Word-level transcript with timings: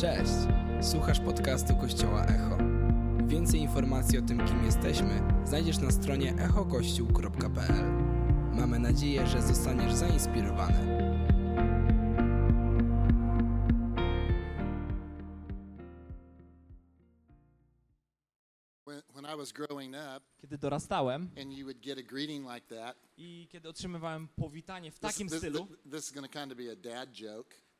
Cześć! 0.00 0.32
Słuchasz 0.80 1.20
podcastu 1.20 1.76
Kościoła 1.76 2.24
Echo. 2.24 2.58
Więcej 3.26 3.60
informacji 3.60 4.18
o 4.18 4.22
tym, 4.22 4.46
kim 4.46 4.64
jesteśmy, 4.64 5.22
znajdziesz 5.44 5.78
na 5.78 5.90
stronie 5.90 6.34
echokościół.pl. 6.34 7.84
Mamy 8.52 8.78
nadzieję, 8.78 9.26
że 9.26 9.42
zostaniesz 9.42 9.92
zainspirowany. 9.92 11.10
Kiedy 20.40 20.58
dorastałem 20.58 21.30
i 23.16 23.48
kiedy 23.50 23.68
otrzymywałem 23.68 24.28
powitanie 24.28 24.92
w 24.92 24.98
takim 24.98 25.30
stylu, 25.30 25.66
this 25.90 26.06
is 26.06 26.12
going 26.12 26.32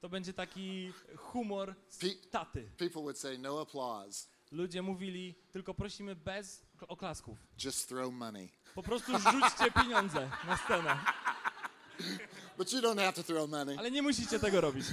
to 0.01 0.09
będzie 0.09 0.33
taki 0.33 0.93
humor 1.17 1.75
z 1.89 2.31
taty. 2.31 2.71
People 2.79 3.03
would 3.03 3.19
say, 3.19 3.39
no 3.39 3.61
applause, 3.61 4.29
Ludzie 4.53 4.83
mówili, 4.83 5.35
tylko 5.53 5.75
prosimy 5.75 6.17
bez 6.17 6.63
oklasków. 6.89 7.39
just 7.65 7.89
throw 7.89 8.13
money. 8.13 8.49
Po 8.75 8.83
prostu 8.83 9.13
rzućcie 9.19 9.71
pieniądze 9.83 10.31
na 10.47 10.57
scenę. 10.57 10.99
But 12.59 12.73
you 12.73 12.81
don't 12.81 13.01
have 13.01 13.13
to 13.13 13.23
throw 13.23 13.51
money. 13.51 13.77
Ale 13.79 13.91
nie 13.91 14.03
musicie 14.03 14.39
tego 14.39 14.61
robić. 14.61 14.87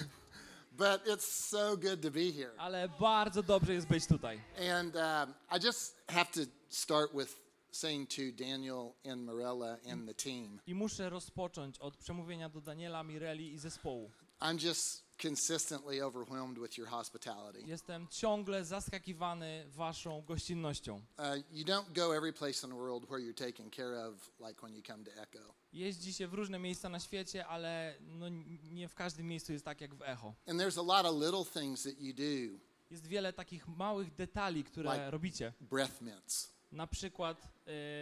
But 0.72 1.06
it's 1.06 1.22
so 1.50 1.78
good 1.78 2.02
to 2.02 2.12
be 2.12 2.32
here. 2.32 2.52
Ale 2.58 2.90
bardzo 3.00 3.44
dobrze 3.44 3.74
jest 3.74 3.88
być 3.88 4.08
tutaj. 4.08 4.42
And 4.80 4.96
um, 4.96 5.34
I 5.60 5.66
just 5.66 5.96
have 6.08 6.26
to 6.26 6.40
start 6.70 7.12
with 7.14 7.48
saying 7.72 8.10
to 8.10 8.22
Daniel 8.34 8.94
and 9.12 9.22
Morella 9.26 9.78
and 9.92 10.08
the 10.08 10.14
team, 10.14 10.60
I 10.68 10.76
muszę 10.76 11.10
rozpocząć 11.10 11.80
od 11.80 11.98
przemówienia 11.98 12.50
do 12.50 12.62
Daniela, 12.62 13.04
Mireli 13.04 13.54
i 13.54 13.58
zespołu. 13.60 14.12
I'm 14.42 14.58
just 14.60 15.04
consistently 15.22 16.02
overwhelmed 16.02 16.58
with 16.58 16.78
your 16.78 16.88
hospitality. 16.90 17.64
Jestem 17.68 18.08
ciągle 18.08 18.66
zaskakiwany 18.66 19.66
waszą 19.68 20.22
gościnnością. 20.22 20.96
Uh, 20.96 21.24
you 21.52 21.66
don't 21.66 21.92
go 21.94 22.16
every 22.16 22.34
place 22.34 22.64
in 22.64 22.70
the 22.70 22.76
world 22.78 23.06
where 23.10 23.20
you're 23.26 23.46
taken 23.48 23.70
care 23.70 24.08
of, 24.08 24.32
like 24.48 24.62
when 24.62 24.76
you 24.76 24.84
come 24.84 25.04
to 25.04 25.12
Echo. 25.22 25.54
Jeździ 25.74 26.14
się 26.14 26.28
w 26.28 26.34
różne 26.34 26.60
miejsca 26.60 26.90
na 26.90 27.00
świecie, 27.00 27.48
ale 27.48 27.96
no 28.02 28.30
nie 28.72 28.88
w 28.90 28.96
każdym 28.96 29.28
miejscu 29.28 29.54
jest 29.54 29.66
tak 29.66 29.82
jak 29.82 29.96
w 29.96 30.02
Echo. 30.02 30.34
And 30.48 30.60
there's 30.62 30.80
a 30.80 30.84
lot 30.98 31.06
of 31.06 31.22
little 31.22 31.62
things 31.62 31.84
that 31.84 32.00
you 32.02 32.14
do, 32.14 32.58
Jest 32.92 33.08
wiele 33.08 33.34
takich 33.34 33.68
małych 33.68 34.16
detali, 34.16 34.64
które 34.64 34.90
Like- 34.90 35.10
robicie. 35.10 35.54
breath 35.62 36.02
mints 36.02 36.54
Na 36.72 36.88
przykład 36.88 37.48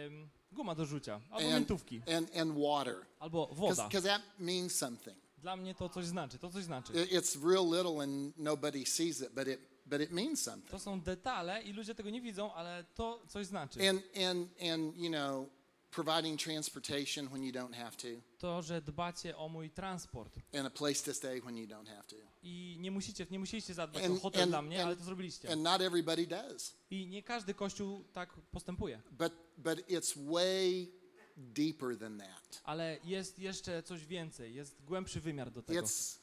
ym, 0.06 0.28
guma 0.52 0.74
do 0.74 0.86
rzucia, 0.86 1.20
albo 1.30 1.36
and, 1.46 1.54
miętówki, 1.54 2.02
and, 2.16 2.36
and 2.36 2.52
water, 2.58 2.96
albo 3.20 3.46
woda. 3.52 3.84
because 3.88 4.08
that 4.08 4.22
means 4.38 4.74
something. 4.78 5.16
Dla 5.46 5.56
mnie 5.56 5.74
to 5.74 5.88
coś 5.88 6.06
znaczy, 6.06 6.38
to 6.38 6.50
coś 6.50 6.64
znaczy. 6.64 6.92
It- 6.92 7.12
It's 7.12 7.50
real 7.50 7.64
little 7.70 8.02
and 8.02 8.38
nobody 8.38 8.86
sees 8.86 9.20
it, 9.20 9.32
but 9.34 9.48
it, 9.48 9.60
but 9.86 10.00
it 10.00 10.10
means 10.10 10.42
something. 10.42 10.70
To 10.70 10.78
są 10.78 11.00
detale 11.00 11.62
i 11.62 11.72
ludzie 11.72 11.94
tego 11.94 12.10
nie 12.10 12.20
widzą, 12.20 12.54
ale 12.54 12.84
to 12.94 13.22
coś 13.28 13.46
znaczy. 13.46 13.88
And, 13.90 14.02
and, 14.30 14.48
and, 14.72 14.96
you 14.96 15.08
know, 15.10 15.48
providing 15.90 16.40
transportation 16.42 17.28
when 17.28 17.42
you 17.44 17.52
don't 17.52 17.74
have 17.74 17.90
to, 17.96 18.08
To, 18.38 18.62
że 18.62 18.80
dbacie 18.82 19.36
o 19.36 19.48
mój 19.48 19.70
transport 19.70 20.36
and 20.58 20.66
a 20.66 20.70
place 20.70 21.04
to 21.04 21.14
stay 21.14 21.40
when 21.40 21.56
you 21.58 21.66
don't 21.66 21.88
have 21.88 22.02
to. 22.06 22.16
i 22.42 22.76
nie 22.80 22.90
musicie, 22.90 23.26
nie 23.30 23.38
musieliście 23.38 23.74
zadbać 23.74 24.04
And- 24.04 24.16
o 24.18 24.20
hotel 24.20 24.42
and- 24.42 24.50
dla 24.50 24.62
mnie, 24.62 24.76
and- 24.78 24.86
ale 24.86 24.96
to 24.96 25.04
zrobiliście. 25.04 25.52
And 25.52 25.62
not 25.62 25.80
everybody 25.80 26.26
does. 26.26 26.74
I 26.90 27.06
nie 27.06 27.22
każdy 27.22 27.54
kościół 27.54 28.04
tak 28.12 28.32
postępuje. 28.50 29.02
But, 29.10 29.32
but 29.58 29.78
it's 29.88 30.32
way 30.32 30.92
deeper 31.36 31.98
than 31.98 32.18
that. 32.18 32.60
Ale 32.64 32.98
jest 33.04 33.38
jeszcze 33.38 33.82
coś 33.82 34.06
więcej, 34.06 34.54
jest 34.54 34.76
głębszy 34.84 35.20
wymiar 35.20 35.50
do 35.50 35.62
tego. 35.62 35.80
It's 35.80 36.16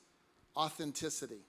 authenticity. 0.56 1.40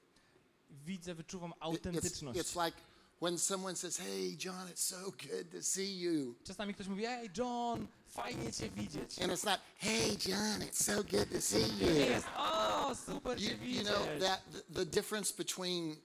Widzę, 0.71 1.15
wyczuwam 1.15 1.51
It- 1.51 1.57
It's, 1.57 1.61
autentyczność. 1.61 2.41
it's 2.41 2.65
like 2.67 2.77
when 3.23 3.39
someone 3.39 3.77
says, 3.77 3.97
Hey, 3.99 4.37
John, 4.45 4.69
it's 4.69 4.77
so 4.83 4.97
good 5.11 5.51
to 5.53 5.63
see 5.63 6.01
you. 6.01 6.35
Czasami 6.45 6.75
ktoś 6.75 6.87
mówi, 6.87 7.07
ej 7.07 7.31
John, 7.39 7.87
fajnie 8.09 8.53
cię 8.53 8.71
widzieć. 8.71 9.19
And 9.23 9.33
it's 9.33 9.45
not, 9.47 9.61
Hey, 9.79 10.09
John, 10.27 10.61
it's 10.61 10.83
so 10.85 10.95
good 11.05 11.31
to 11.33 11.41
see 11.41 11.79
you. 11.81 11.87
jest, 11.95 12.27
o, 12.37 12.95
super 12.95 13.39
You, 13.41 13.49
cię 13.49 13.53
you 13.55 13.61
widzieć. 13.61 13.87
know, 13.87 14.07
that 14.21 14.43
the, 14.53 14.75
the 14.75 14.87
difference 14.87 15.35
between 15.39 15.97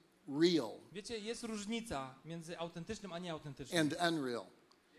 real 0.41 0.71
Wiecie, 0.91 1.19
jest 1.19 1.43
różnica 1.43 2.15
między 2.25 2.59
autentycznym 2.59 3.13
a 3.13 3.19
nieautentycznym. 3.19 3.81
and 3.81 3.95
unreal. 4.13 4.45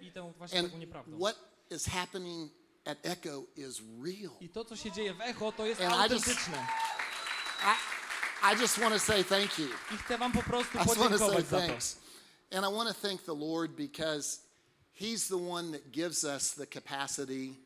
I 0.00 0.12
tą 0.12 0.32
właśnie 0.32 0.58
And 0.58 0.68
taką 0.68 0.78
nieprawdą. 0.80 1.18
what 1.18 1.36
is 1.70 1.86
happening 1.86 2.52
at 2.90 2.98
Echo 3.04 3.46
is 3.56 3.82
real. 4.02 4.32
I 4.40 4.48
to, 4.48 4.64
co 4.64 4.76
się 4.76 4.92
dzieje 4.92 5.14
w 5.14 5.20
echo, 5.20 5.52
to 5.52 5.66
jest 5.66 5.80
And 5.80 5.92
I 5.94 6.14
just- 6.14 6.28
autentyczne. 6.28 6.66
I, 7.62 7.74
I 8.52 8.60
just 8.60 8.78
want 8.78 8.94
to 8.94 9.00
say 9.00 9.24
thank 9.24 9.58
you. 9.58 9.68
I 9.94 9.96
chcę 9.96 10.18
wam 10.18 10.32
po 10.32 10.42
prostu 10.42 10.78
I 10.78 10.84
just 10.84 10.96
want 10.96 11.18
to 11.18 11.18
say 11.18 11.42
thanks. 11.42 11.96
And 12.52 12.64
I 12.64 12.68
want 12.68 12.88
to 12.88 13.08
thank 13.08 13.24
the 13.24 13.34
Lord 13.34 13.76
because 13.76 14.40
He's 15.00 15.28
the 15.28 15.38
one 15.38 15.72
that 15.72 15.92
gives 15.92 16.24
us 16.24 16.54
the 16.54 16.66
capacity 16.66 17.56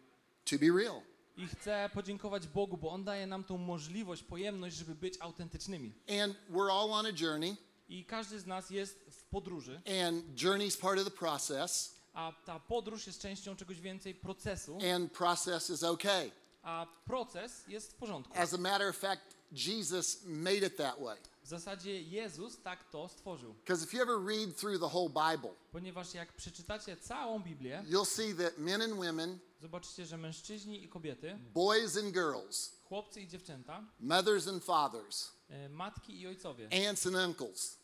to 0.44 0.58
be 0.58 0.70
real. 0.70 1.02
I 1.36 1.46
chcę 1.46 1.90
podziękować 1.94 2.46
Bogu, 2.46 2.76
bo 2.76 2.90
On 2.90 3.04
daje 3.04 3.26
nam 3.26 3.44
tą 3.44 3.58
możliwość, 3.58 4.22
pojemność, 4.22 4.76
żeby 4.76 4.94
być 4.94 5.14
autentycznymi. 5.20 5.92
And 6.22 6.36
we're 6.50 6.70
all 6.72 6.92
on 6.92 7.06
a 7.06 7.12
journey, 7.20 7.56
I 7.88 8.04
każdy 8.04 8.40
z 8.40 8.46
nas 8.46 8.70
jest 8.70 8.98
w 9.10 9.22
podróży, 9.24 9.80
and 10.04 10.24
journey's 10.36 10.80
part 10.80 10.98
of 10.98 11.04
the 11.04 11.10
process, 11.10 11.93
a 12.14 12.32
ta 12.44 12.60
podróż 12.60 13.06
jest 13.06 13.20
częścią 13.20 13.56
czegoś 13.56 13.80
więcej 13.80 14.14
procesu, 14.14 14.78
and 14.94 15.12
process 15.12 15.70
is 15.70 15.82
okay. 15.82 16.30
a 16.62 16.86
proces 17.04 17.68
jest 17.68 17.92
w 17.92 17.94
porządku. 17.94 18.38
As 18.38 18.54
a 18.54 18.58
matter 18.58 18.88
of 18.88 18.96
fact, 18.96 19.36
Jesus 19.52 20.24
made 20.24 20.66
it 20.66 20.76
that 20.76 21.00
way. 21.00 21.18
W 21.44 21.48
zasadzie 21.48 22.02
Jezus 22.02 22.62
tak 22.62 22.90
to 22.90 23.08
stworzył. 23.08 23.54
Because 23.54 23.84
if 23.84 23.96
you 23.96 24.02
ever 24.02 24.18
read 24.26 24.56
through 24.56 24.80
the 24.80 24.88
whole 24.88 25.08
Bible, 25.08 25.50
Ponieważ 25.72 26.14
jak 26.14 26.32
przeczytacie 26.32 26.96
całą 26.96 27.42
Biblię, 27.42 27.84
you'll 27.86 28.06
see 28.06 28.34
that 28.34 28.58
men 28.58 28.82
and 28.82 28.94
women, 28.94 29.38
zobaczycie, 29.60 30.06
że 30.06 30.16
mężczyźni 30.16 30.84
i 30.84 30.88
kobiety, 30.88 31.38
boys 31.54 31.96
and 31.96 32.12
girls, 32.12 32.72
chłopcy 32.84 33.20
i 33.20 33.28
dziewczęta, 33.28 33.84
mothers 34.00 34.48
and 34.48 34.64
fathers, 34.64 35.32
e, 35.48 35.68
matki 35.68 36.20
i 36.20 36.26
ojcowie, 36.26 36.68
aunts 36.88 37.06
and 37.06 37.16
uncles, 37.16 37.78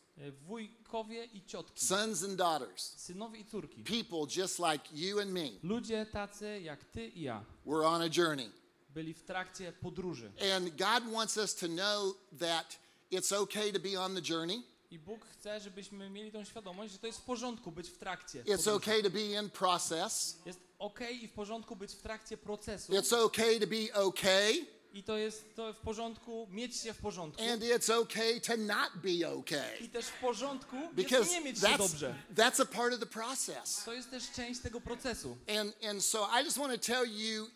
wujkowie 0.47 1.25
i 1.25 1.41
ciotki, 1.45 1.85
sons 1.85 2.23
and 2.23 2.35
daughters, 2.35 2.93
synowie 2.97 3.39
i 3.39 3.45
córki. 3.45 3.83
people 3.83 4.41
just 4.41 4.59
like 4.59 4.83
you 4.93 5.19
and 5.19 5.31
me, 5.31 5.49
Ludzie 5.63 6.05
tacy 6.05 6.61
jak 6.61 6.83
ty 6.83 7.07
i 7.07 7.21
ja 7.21 7.43
we're 7.65 7.85
on 7.85 8.01
a 8.01 8.09
journey. 8.17 8.49
byli 8.89 9.13
w 9.13 9.23
trakcie 9.23 9.73
podróży. 9.73 10.31
And 10.55 10.69
God 10.69 11.13
wants 11.13 11.37
us 11.37 11.55
to 11.55 11.67
know 11.67 12.15
that 12.39 12.79
it's 13.11 13.31
okay 13.41 13.73
to 13.73 13.79
be 13.79 14.01
on 14.01 14.15
the 14.15 14.21
journey. 14.33 14.63
I 14.91 14.99
Bóg 14.99 15.25
chce, 15.25 15.59
żebyśmy 15.59 16.09
mieli 16.09 16.31
tą 16.31 16.43
świadomość, 16.43 16.91
że 16.93 16.99
to 16.99 17.07
jest 17.07 17.19
w 17.19 17.23
porządku 17.23 17.71
być 17.71 17.89
w 17.89 17.97
trakcie. 17.97 18.43
It's 18.43 18.71
okay 18.71 19.03
to 19.03 19.09
be 19.09 19.21
in 19.21 19.49
process. 19.49 20.37
Jest 20.45 20.59
okej 20.79 21.23
i 21.23 21.27
w 21.27 21.31
porządku 21.31 21.75
być 21.75 21.91
w 21.93 22.01
trakcie 22.01 22.37
procesu. 22.37 22.93
It's 22.93 23.15
okay 23.17 23.59
to 23.59 23.67
be 23.67 23.93
okay. 23.93 24.65
I 24.93 25.03
to 25.03 25.17
jest 25.17 25.55
to 25.55 25.73
w 25.73 25.77
porządku 25.77 26.47
mieć 26.51 26.75
się 26.75 26.93
w 26.93 26.97
porządku. 26.97 27.43
And 27.43 27.63
it's 27.63 27.93
okay 28.01 28.41
to 28.41 28.57
not 28.57 28.91
be 29.03 29.29
okay. 29.29 29.77
I 29.81 29.89
też 29.89 30.05
w 30.05 30.19
porządku 30.19 30.77
Because 30.93 31.31
nie 31.31 31.41
mieć 31.41 31.59
się 31.59 31.67
that's, 31.67 31.77
dobrze. 31.77 32.15
that's 32.35 32.61
a 32.61 32.65
part 32.65 32.93
of 32.93 32.99
the 32.99 33.05
process. 33.05 33.83
To 33.85 33.93
jest 33.93 34.09
też 34.09 34.31
część 34.31 34.61
tego 34.61 34.81
procesu. 34.81 35.37
And, 35.59 35.85
and 35.85 36.05
so 36.05 36.29
I 36.41 36.45
just 36.45 36.57
want 36.57 36.73
to 36.73 36.93
tell 36.93 37.05
you 37.05 37.47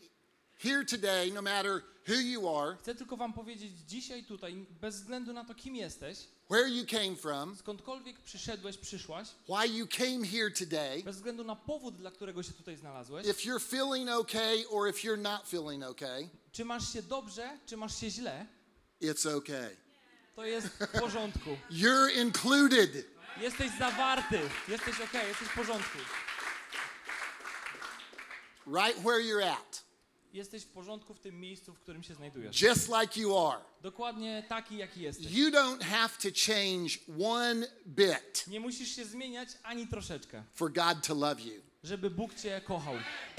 here 0.58 0.86
today, 0.86 1.32
no 1.32 1.42
matter 1.42 1.82
who 2.08 2.16
you 2.16 2.58
are, 2.58 2.78
Chcę 2.78 2.96
tylko 2.96 3.18
wam 3.18 3.34
powiedzieć 3.34 3.72
dzisiaj 3.88 4.24
tutaj, 4.24 4.66
bez 4.82 4.96
względu 4.96 5.34
na 5.34 5.46
to, 5.46 5.56
kim 5.56 5.76
jesteś, 5.76 6.18
where 6.50 6.68
you 6.70 6.86
came 6.86 7.16
from, 7.16 7.56
skądkolwiek 7.56 8.20
przyszedłeś, 8.20 8.78
przyszłaś, 8.78 9.28
why 9.48 9.68
you 9.68 9.88
came 9.88 10.28
here 10.28 10.52
today, 10.52 11.04
bez 11.04 11.16
względu 11.16 11.44
na 11.44 11.56
powód, 11.56 11.98
dla 11.98 12.12
którego 12.12 12.44
się 12.44 12.52
tutaj 12.52 12.78
znalazłeś, 12.78 13.28
if 13.28 13.50
you're 13.50 13.62
feeling 13.62 14.10
okay 14.10 14.68
or 14.70 14.90
if 14.90 15.08
you're 15.08 15.18
not 15.22 15.48
feeling 15.48 15.84
okay, 15.84 16.30
czy 16.52 16.66
masz 16.66 16.94
się 16.94 17.02
dobrze, 17.04 17.60
czy 17.66 17.78
masz 17.78 18.00
się 18.00 18.10
źle, 18.10 18.46
it's 19.02 19.36
okay. 19.38 19.76
to 20.36 20.46
jest 20.46 20.68
w 20.68 21.00
porządku. 21.00 21.50
You're 21.84 22.12
included. 22.22 23.06
Jesteś 23.42 23.72
zawarty, 23.80 24.40
jesteś 24.68 25.02
okej, 25.02 25.28
jesteś 25.28 25.48
w 25.48 25.56
porządku. 25.56 25.98
right 28.68 28.98
where 29.00 29.20
you're 29.20 29.44
at, 29.44 29.85
Jesteś 30.36 30.64
w 30.64 30.68
porządku 30.68 31.14
w 31.14 31.20
tym 31.20 31.40
miejscu, 31.40 31.74
w 31.74 31.80
którym 31.80 32.04
się 32.04 32.16
znajdujesz. 32.16 32.62
just 32.62 32.90
like 33.02 33.20
you 33.20 33.38
are. 33.38 33.62
Dokładnie 33.82 34.44
taki, 34.50 34.78
jaki 34.78 35.02
jesteś. 35.02 35.32
You 35.32 35.50
don't 35.50 35.84
have 35.84 36.10
to 36.10 36.30
change 36.48 36.90
one 37.26 37.68
bit 37.88 38.48
Nie 38.48 38.60
musisz 38.60 38.96
się 38.96 39.06
zmieniać 39.06 39.50
ani 39.64 39.88
troszeczkę, 39.88 40.44
for 40.54 40.74
God 40.74 41.08
to 41.08 41.14
love 41.16 41.42
you. 41.42 41.62
żeby 41.84 42.10
Bóg 42.10 42.34
cię 42.34 42.62
kochał. 42.62 42.94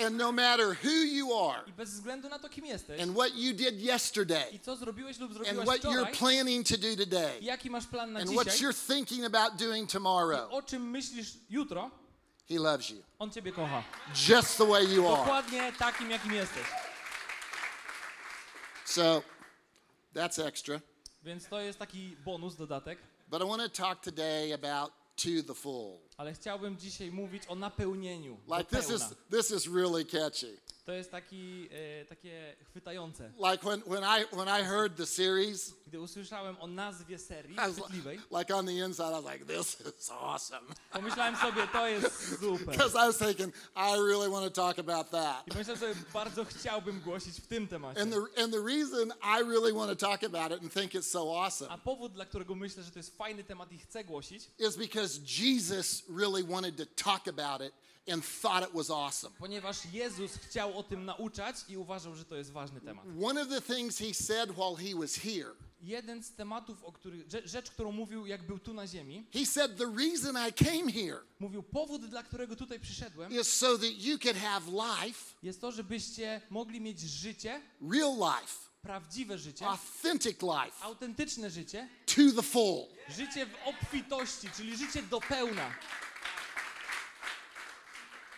And 0.07 0.17
no 0.17 0.33
matter 0.33 0.77
who 0.85 0.91
you 0.91 1.39
are 1.51 1.63
I 1.67 1.73
bez 1.73 1.91
względu 1.91 2.29
na 2.29 2.39
to, 2.39 2.49
kim 2.49 2.67
jesteś 2.67 3.01
and 3.01 3.13
what 3.13 3.37
you 3.37 3.55
did 3.55 3.81
yesterday 3.83 4.51
i 4.51 4.61
co 4.61 4.77
zrobiłeś 4.77 5.19
lub 5.19 5.31
and 5.31 5.39
zrobiłaś 5.39 5.67
what 5.67 5.81
you're 5.81 6.07
wczoraj, 6.07 6.15
planning 6.17 6.69
to 6.69 6.77
do 6.77 6.97
today 7.05 7.41
jaki 7.41 7.71
masz 7.71 7.87
plan 7.87 8.13
na 8.13 8.21
and 8.21 8.31
what 8.31 8.47
dzisiaj, 8.47 8.69
you're 8.69 8.95
thinking 8.95 9.25
about 9.35 9.59
doing 9.59 9.91
tomorrow, 9.91 10.53
o 10.53 10.63
czym 10.63 10.91
myślisz 10.91 11.35
jutro, 11.51 11.91
He 12.49 12.59
loves 12.59 12.91
you 12.91 13.03
On 13.19 13.31
ciebie 13.31 13.53
kocha. 13.53 13.83
just 14.29 14.59
the 14.59 14.67
way 14.67 14.95
you 14.95 15.09
are. 15.09 15.17
Dokładnie 15.17 15.73
takim, 15.79 16.11
jakim 16.11 16.33
jesteś. 16.33 16.86
So 18.87 19.23
that's 20.15 20.39
extra. 20.39 20.81
Więc 21.25 21.49
to 21.49 21.61
jest 21.61 21.79
taki 21.79 22.17
bonus, 22.25 22.55
dodatek. 22.55 22.99
But 23.29 23.43
I 23.43 23.45
want 23.45 23.63
to 23.63 23.69
talk 23.69 24.03
today 24.03 24.53
about 24.53 24.93
to 25.17 25.43
the 25.43 25.55
full. 25.55 26.06
Ale 26.17 26.35
chciałbym 26.35 26.79
dzisiaj 26.79 27.11
mówić 27.11 27.43
o 27.49 27.55
napełnieniu. 27.55 28.39
Like 28.59 28.77
this 28.77 28.91
is 28.91 29.03
this 29.31 29.51
is 29.51 29.75
really 29.75 30.05
catchy. 30.05 30.59
To 30.87 30.93
jest 30.93 31.11
taki, 31.11 31.69
e, 31.73 32.05
takie 32.05 32.57
chwytające. 32.71 33.33
Like 33.51 33.65
when 33.65 33.81
when 33.81 34.05
I 34.05 34.37
when 34.37 34.49
I 34.61 34.65
heard 34.65 34.97
the 34.97 35.07
series, 35.07 35.75
Gdy 35.87 36.01
usłyszałem 36.01 36.57
o 36.61 36.67
nazwie 36.67 37.19
serii 37.19 37.57
chwytliwej, 37.57 38.17
like, 38.17 38.39
like 38.39 38.55
on 38.55 38.67
the 38.67 38.73
inside, 38.73 39.09
I 39.09 39.23
was 39.23 39.33
like, 39.33 39.47
this 39.47 39.81
is 39.81 40.11
awesome. 40.11 40.67
pomyślałem 40.93 41.37
sobie, 41.37 41.67
to 41.73 41.89
jest 41.89 42.29
super. 42.41 42.77
Because 42.77 42.95
I 42.95 43.07
was 43.07 43.19
thinking, 43.19 43.55
I 43.77 43.97
really 43.97 44.31
want 44.31 44.55
to 44.55 44.63
talk 44.63 44.79
about 44.79 45.11
that. 45.11 45.47
I 45.47 45.51
pomyślałem 45.51 45.81
sobie, 45.81 45.95
bardzo 46.13 46.45
chciałbym 46.45 47.01
głosić 47.01 47.41
w 47.41 47.47
tym 47.47 47.69
temacie. 47.69 48.01
And 48.01 48.13
the 48.13 48.43
and 48.43 48.53
the 48.53 48.61
reason 48.61 49.13
I 49.23 49.45
really 49.49 49.73
want 49.73 49.99
to 49.99 50.07
talk 50.07 50.25
about 50.25 50.53
it 50.53 50.63
and 50.63 50.73
think 50.73 50.95
it's 50.95 51.11
so 51.11 51.45
awesome 51.45 51.71
A 51.71 51.79
powód, 51.79 52.13
dla 52.13 52.27
którego 52.27 52.55
myślę, 52.55 52.83
że 52.83 52.91
to 52.91 52.99
jest 52.99 53.17
fajny 53.17 53.45
temat 53.45 53.73
i 53.73 53.79
chcę 53.79 54.05
głosić, 54.05 54.51
is 54.59 54.77
because 54.77 55.21
Jesus 55.39 56.06
really 56.09 56.43
wanted 56.45 56.77
to 56.77 56.87
talk 57.05 57.29
about 57.29 57.61
it 57.69 57.75
and 58.13 58.25
thought 58.43 58.69
it 58.69 58.75
was 58.75 58.91
awesome. 58.91 59.35
ponieważ 59.39 59.77
Jezus 59.93 60.37
chciał 60.37 60.79
o 60.79 60.83
tym 60.83 61.05
nauczać 61.05 61.57
i 61.69 61.77
uważał, 61.77 62.15
że 62.15 62.25
to 62.25 62.37
jest 62.37 62.51
ważny 62.51 62.81
temat. 62.81 63.05
One 63.23 63.43
of 63.43 63.49
the 63.49 63.61
things 63.75 63.99
he 63.99 64.15
said 64.15 64.51
while 64.51 64.77
he 64.77 64.95
was 65.01 65.15
here, 65.15 65.51
Jeden 65.83 66.23
z 66.23 66.33
tematów, 66.33 66.85
o 66.85 66.93
których, 66.93 67.27
rze- 67.29 67.47
rzecz, 67.49 67.71
którą 67.71 67.93
mówił, 67.93 68.27
jak 68.27 68.47
był 68.47 68.59
tu 68.59 68.75
na 68.75 68.87
ziemi, 68.87 69.27
he 69.33 69.47
said, 69.47 69.77
The 69.77 69.85
reason 69.97 70.37
I 70.49 70.53
came 70.65 70.93
here 70.93 71.21
mówił, 71.41 71.63
powód, 71.63 72.07
dla 72.07 72.23
którego 72.23 72.57
tutaj 72.57 72.81
przyszedłem, 72.81 73.33
is 73.41 73.49
so 73.53 73.79
that 73.79 74.03
you 74.05 74.19
could 74.19 74.37
have 74.37 74.67
life, 74.67 75.35
jest 75.43 75.61
to, 75.61 75.73
żebyście 75.73 76.41
mogli 76.51 76.81
mieć 76.81 77.01
życie, 77.01 77.63
real 77.93 78.15
life, 78.17 78.66
prawdziwe 78.87 79.39
życie, 79.39 79.67
authentic 79.67 80.43
life, 80.43 80.81
autentyczne 80.81 81.51
życie, 81.51 81.89
to 82.07 82.23
the 82.37 82.43
full. 82.43 82.87
życie 83.09 83.47
w 83.47 83.55
obfitości, 83.67 84.49
czyli 84.57 84.77
życie 84.77 85.03
do 85.03 85.21
pełna. 85.21 85.75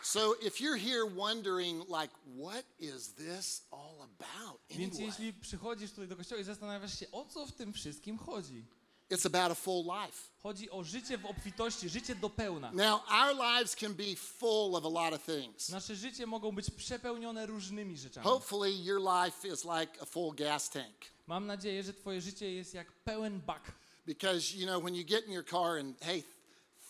So 0.02 0.34
if 0.40 0.64
you're 0.64 0.78
here 0.78 1.06
wondering, 1.16 1.86
like, 1.88 2.14
what 2.42 2.64
is 2.78 3.14
this 3.14 3.62
all 3.70 4.02
about? 4.02 4.60
Więc 4.70 4.94
Anyway, 4.94 5.06
jeśli 5.06 5.32
przychodzisz 5.32 5.90
tutaj 5.90 6.08
do 6.08 6.16
kościoła 6.16 6.40
i 6.40 6.44
zastanawiasz 6.44 6.98
się, 6.98 7.10
o 7.10 7.24
co 7.24 7.46
w 7.46 7.52
tym 7.52 7.72
wszystkim 7.72 8.18
chodzi? 8.18 8.64
It's 9.10 9.26
about 9.26 9.52
a 9.52 9.55
full 9.55 9.84
life. 9.84 10.28
Chodzi 10.43 10.70
o 10.70 10.84
życie 10.84 11.19
w 11.19 11.26
obfitości, 11.26 11.88
życie 11.88 12.14
do 12.14 12.31
pełna. 12.31 12.72
Now, 12.72 13.00
our 13.10 13.37
lives 13.37 13.76
can 13.76 13.94
be 13.94 14.16
full 14.16 14.76
of 14.76 14.84
a 14.84 14.88
lot 14.88 15.14
of 15.14 15.25
things. 15.26 15.69
Nasze 15.69 15.96
życie 15.96 16.26
mogą 16.26 16.52
być 16.52 16.70
przepełnione 16.70 17.46
różnymi 17.46 17.96
rzeczami. 17.96 18.26
Hopefully, 18.26 18.84
your 18.84 19.00
life 19.00 19.49
is 19.49 19.64
like 19.64 20.02
a 20.02 20.05
full 20.05 20.34
gas 20.34 20.70
tank. 20.70 20.94
Mam 21.26 21.46
nadzieję, 21.46 21.82
że 21.82 21.94
twoje 21.94 22.20
życie 22.20 22.52
jest 22.52 22.75
jak 22.75 22.93
pełen 22.93 23.40
bak. 23.40 23.72
Because, 24.06 24.56
you 24.56 24.66
know, 24.66 24.82
when 24.82 24.94
you 24.94 25.05
get 25.05 25.26
in 25.26 25.32
your 25.32 25.44
car 25.44 25.78
and, 25.78 26.00
hey, 26.00 26.25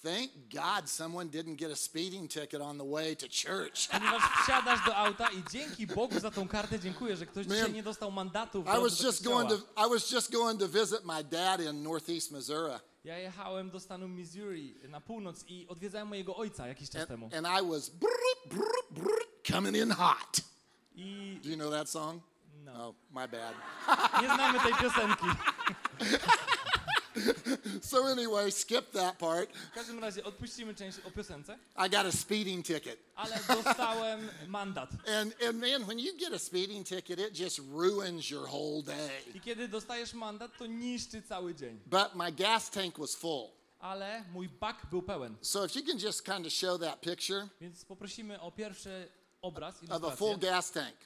thank 0.08 0.30
God 0.54 0.88
someone 0.88 1.28
didn't 1.30 1.56
get 1.56 1.70
a 1.70 1.76
speeding 1.76 2.28
ticket 2.28 2.60
on 2.60 2.78
the 2.78 2.84
way 2.84 3.16
to 3.16 3.26
church. 3.28 3.88
Ponieważ 3.88 4.22
wsiadasz 4.42 4.86
do 4.86 4.96
auta 4.96 5.28
i 5.30 5.42
dzięki 5.52 5.86
Bogu 5.86 6.20
za 6.20 6.30
tą 6.30 6.48
kartę 6.48 6.78
dziękuję, 6.80 7.16
że 7.16 7.26
ktoś 7.26 7.46
dzisiaj 7.46 7.72
nie 7.72 7.82
dostał 7.82 8.10
mandatu 8.10 8.60
I 8.60 8.82
was 8.82 9.00
just 9.00 9.24
going 9.24 9.48
to 9.48 9.56
I 9.86 9.90
was 9.90 10.10
just 10.10 10.32
going 10.32 10.60
to 10.60 10.68
visit 10.68 11.04
my 11.04 11.24
dad 11.24 11.60
in 11.60 11.82
northeast 11.82 12.30
Missouri. 12.32 12.74
Ja 13.04 13.18
jechałem 13.18 13.70
do 13.70 13.80
stanu 13.80 14.08
Missouri 14.08 14.74
na 14.88 15.00
północ 15.00 15.44
i 15.48 15.66
odwiedzałem 15.68 16.08
mojego 16.08 16.36
ojca 16.36 16.66
jakiś 16.68 16.90
czas 16.90 17.08
temu. 17.08 17.30
and 17.36 17.46
I 17.46 17.70
was 17.70 17.90
coming 19.52 19.76
in 19.76 19.90
hot. 19.90 20.40
Do 21.42 21.48
you 21.50 21.56
know 21.56 21.70
that 21.70 21.90
song? 21.90 22.22
No. 22.64 22.88
Oh, 22.88 22.94
my 23.10 23.28
bad. 23.28 23.54
nie 24.22 24.34
znamy 24.34 24.60
tej 24.60 24.74
piosenki. 24.74 25.26
So 27.82 28.06
anyway, 28.06 28.50
skip 28.52 28.90
that 28.92 29.18
part. 29.18 29.50
W 29.52 29.74
każdym 29.74 29.98
razie 29.98 30.24
odpuścimy 30.24 30.74
część 30.74 30.98
o 31.06 31.10
piosence, 31.10 31.58
I 31.86 31.90
got 31.90 32.06
a 32.06 32.12
speeding 32.12 32.66
ticket. 32.66 32.98
ale 33.14 33.38
dostałem 33.48 34.28
mandat. 34.48 34.90
And 34.92 35.34
and 35.48 35.60
man, 35.60 35.84
when 35.86 35.98
you 35.98 36.16
get 36.18 36.32
a 36.32 36.38
speeding 36.38 36.86
ticket, 36.86 37.18
it 37.20 37.38
just 37.40 37.58
ruins 37.58 38.30
your 38.30 38.48
whole 38.48 38.82
day. 38.82 39.22
I 39.34 39.40
kiedy 39.40 39.68
dostajesz 39.68 40.14
mandat, 40.14 40.50
to 40.58 40.66
niszczy 40.66 41.22
cały 41.22 41.54
dzień. 41.54 41.80
But 41.86 42.14
my 42.14 42.32
gas 42.32 42.70
tank 42.70 42.98
was 42.98 43.14
full. 43.14 43.48
Ale 43.78 44.24
mój 44.32 44.48
bak 44.48 44.86
był 44.90 45.02
pełen. 45.02 45.36
So 45.42 45.64
if 45.64 45.76
you 45.78 45.86
can 45.86 45.98
just 45.98 46.24
kind 46.24 46.46
of 46.46 46.52
show 46.52 46.80
that 46.80 47.00
picture 47.00 47.48
Więc 47.60 47.84
poprosimy 47.84 48.40
o 48.40 48.52
pierwszy 48.52 49.08
obraz, 49.42 49.74
of 49.90 50.04
a 50.04 50.16
full 50.16 50.28
ilustrację 50.28 50.38
gas 50.50 50.70
tank. 50.72 50.96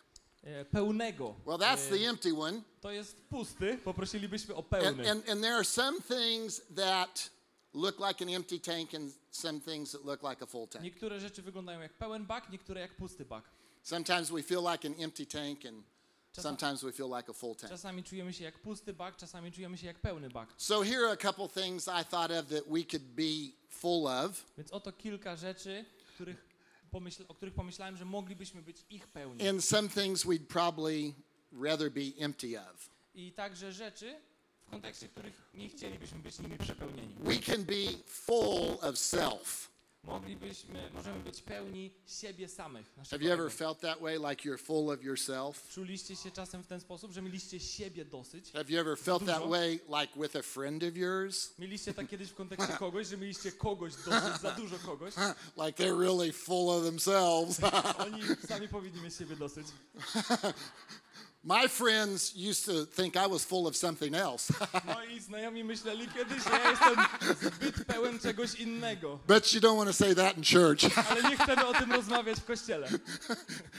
E, 0.42 0.64
pełnego. 0.64 1.34
Well, 1.46 1.58
that's 1.58 1.88
the 1.98 2.08
empty 2.08 2.34
one. 2.38 2.62
To 2.80 2.90
jest 2.90 3.16
pusty, 3.28 3.78
poprosilibyśmy 3.84 4.54
o 4.54 4.58
And, 4.58 4.68
pełny. 4.68 5.10
and, 5.10 5.28
and 5.28 5.42
there 5.42 5.54
are 5.54 5.64
some 5.64 5.98
things 6.00 6.62
that 6.76 7.30
look 7.74 8.00
like 8.08 8.24
an 8.24 8.28
empty 8.30 8.60
tank 8.60 8.94
and 8.94 9.12
some 9.30 9.60
things 9.60 9.92
that 9.92 10.04
look 10.04 10.22
like 10.22 10.42
a 10.44 10.46
full 10.46 10.68
tank. 10.68 10.84
Niektóre 10.84 11.20
rzeczy 11.20 11.42
wyglądają 11.42 11.80
jak 11.80 11.92
pełen 11.92 12.26
bak, 12.26 12.50
niektóre 12.50 12.80
jak 12.80 12.96
pusty 12.96 13.24
bak. 13.24 13.44
Sometimes 13.82 14.30
we 14.30 14.42
feel 14.42 14.62
like 14.72 14.88
an 14.88 14.94
empty 14.98 15.26
tank 15.26 15.66
and 15.66 15.84
sometimes 16.32 16.82
we 16.82 16.92
feel 16.92 17.08
like 17.16 17.30
a 17.30 17.32
full 17.34 17.56
tank. 17.56 17.70
Czasami 17.72 18.04
czujemy 18.04 18.32
się 18.32 18.44
jak 18.44 18.58
pusty 18.58 18.92
bak, 18.92 19.16
czasami 19.16 19.52
czujemy 19.52 19.78
się 19.78 19.86
jak 19.86 19.98
pełny 19.98 20.30
bak. 20.30 20.48
So 20.56 20.82
here 20.82 20.98
are 20.98 21.12
a 21.12 21.16
couple 21.16 21.62
things 21.62 21.88
I 21.88 22.04
thought 22.04 22.30
of 22.30 22.48
that 22.48 22.64
we 22.68 22.84
could 22.84 23.02
be 23.02 23.52
full 23.68 24.06
of. 24.06 24.44
Więc 24.58 24.72
oto 24.72 24.92
kilka 24.92 25.36
rzeczy, 25.36 25.84
których 26.14 26.51
pomyśl, 26.92 27.24
o 27.28 27.34
których 27.34 27.54
pomyślałem, 27.54 27.96
że 27.96 28.04
moglibyśmy 28.04 28.62
być 28.62 28.84
ich 28.90 29.06
pełni. 29.08 29.48
and 29.48 29.64
some 29.64 29.88
things 29.88 30.24
we'd 30.24 30.46
probably 30.46 31.14
rather 31.62 31.90
be 31.92 32.00
empty 32.18 32.60
of. 32.60 32.90
I 33.14 33.32
także 33.32 33.72
rzeczy, 33.72 34.20
w 34.66 34.70
kontekście 34.70 35.08
których 35.08 35.42
nie 35.54 35.68
chcielibyśmy 35.68 36.18
być 36.18 36.38
nimi 36.38 36.58
przepełnieni. 36.58 37.14
We 37.20 37.38
can 37.38 37.64
be 37.64 37.98
full 38.06 38.78
of 38.82 38.98
self. 38.98 39.71
Moglibyśmy, 40.06 40.90
możemy 40.94 41.20
być 41.20 41.42
pełni 41.42 41.90
siebie 42.06 42.48
samych. 42.48 42.86
Have 43.10 43.22
you 43.24 43.32
ever 43.32 43.52
felt 43.52 43.80
that 43.80 44.00
way, 44.00 44.18
like 44.18 44.48
you're 44.48 44.58
full 44.58 44.90
of 44.90 45.02
yourself? 45.02 45.68
Czuliście 45.68 46.16
się 46.16 46.30
czasem 46.30 46.62
w 46.62 46.66
ten 46.66 46.80
sposób, 46.80 47.12
że 47.12 47.22
mieliście 47.22 47.60
siebie 47.60 48.04
dosyć? 48.04 48.52
Have 48.52 48.64
you 48.68 48.80
ever 48.80 48.98
felt 48.98 49.26
that 49.26 49.48
way, 49.48 49.70
like 49.72 50.20
with 50.20 50.36
a 50.36 50.42
friend 50.42 50.82
of 50.82 50.96
yours? 50.96 51.58
Mieliście 51.58 51.94
tak 51.94 52.08
kiedyś 52.08 52.28
w 52.28 52.34
kontekście 52.34 52.72
kogoś, 52.72 53.06
że 53.06 53.16
mieliście 53.16 53.52
kogoś 53.52 53.92
dosyć, 53.96 54.40
za 54.40 54.50
dużo 54.50 54.78
kogoś? 54.78 55.14
Like 55.66 55.84
they're 55.84 56.00
really 56.00 56.32
full 56.32 56.70
of 56.70 56.84
themselves. 56.84 57.60
Oni 57.98 58.22
sami 58.48 58.68
powinni 58.68 59.00
mieć 59.00 59.14
siebie 59.14 59.36
dosyć. 59.36 59.66
My 61.44 61.66
friends 61.68 62.32
used 62.36 62.64
to 62.66 62.86
think 62.86 63.16
I 63.16 63.26
was 63.26 63.44
full 63.44 63.66
of 63.66 63.76
something 63.76 64.14
else. 64.14 64.52
Moi 64.84 65.20
znajomi 65.20 65.64
myśleli 65.64 66.08
kiedyś, 66.08 66.44
że 66.44 66.50
ja 66.50 66.70
jestem 66.70 66.96
zbyt 67.40 67.84
pełen 67.84 68.18
czegoś 68.18 68.54
innego. 68.54 69.18
Bet 69.26 69.52
you 69.54 69.60
don't 69.60 69.76
want 69.76 69.88
to 69.88 69.92
say 70.04 70.14
that 70.14 70.36
in 70.36 70.44
church. 70.44 70.84
Ale 71.10 71.22
nie 71.22 71.36
chcemy 71.36 71.66
o 71.66 71.72
tym 71.74 71.92
rozmawiać 71.98 72.38
w 72.40 72.44
kościele. 72.44 72.88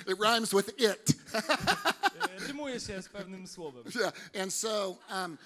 it 0.07 0.19
rhymes 0.21 0.49
with 0.53 0.69
it. 0.77 1.15
Rymuje 2.47 2.79
się 2.79 3.01
z 3.01 3.09
pewnym 3.09 3.47
słowem. 3.47 3.83
Yeah. 3.95 4.13
And 4.41 4.53
so, 4.53 4.97
um, 5.11 5.37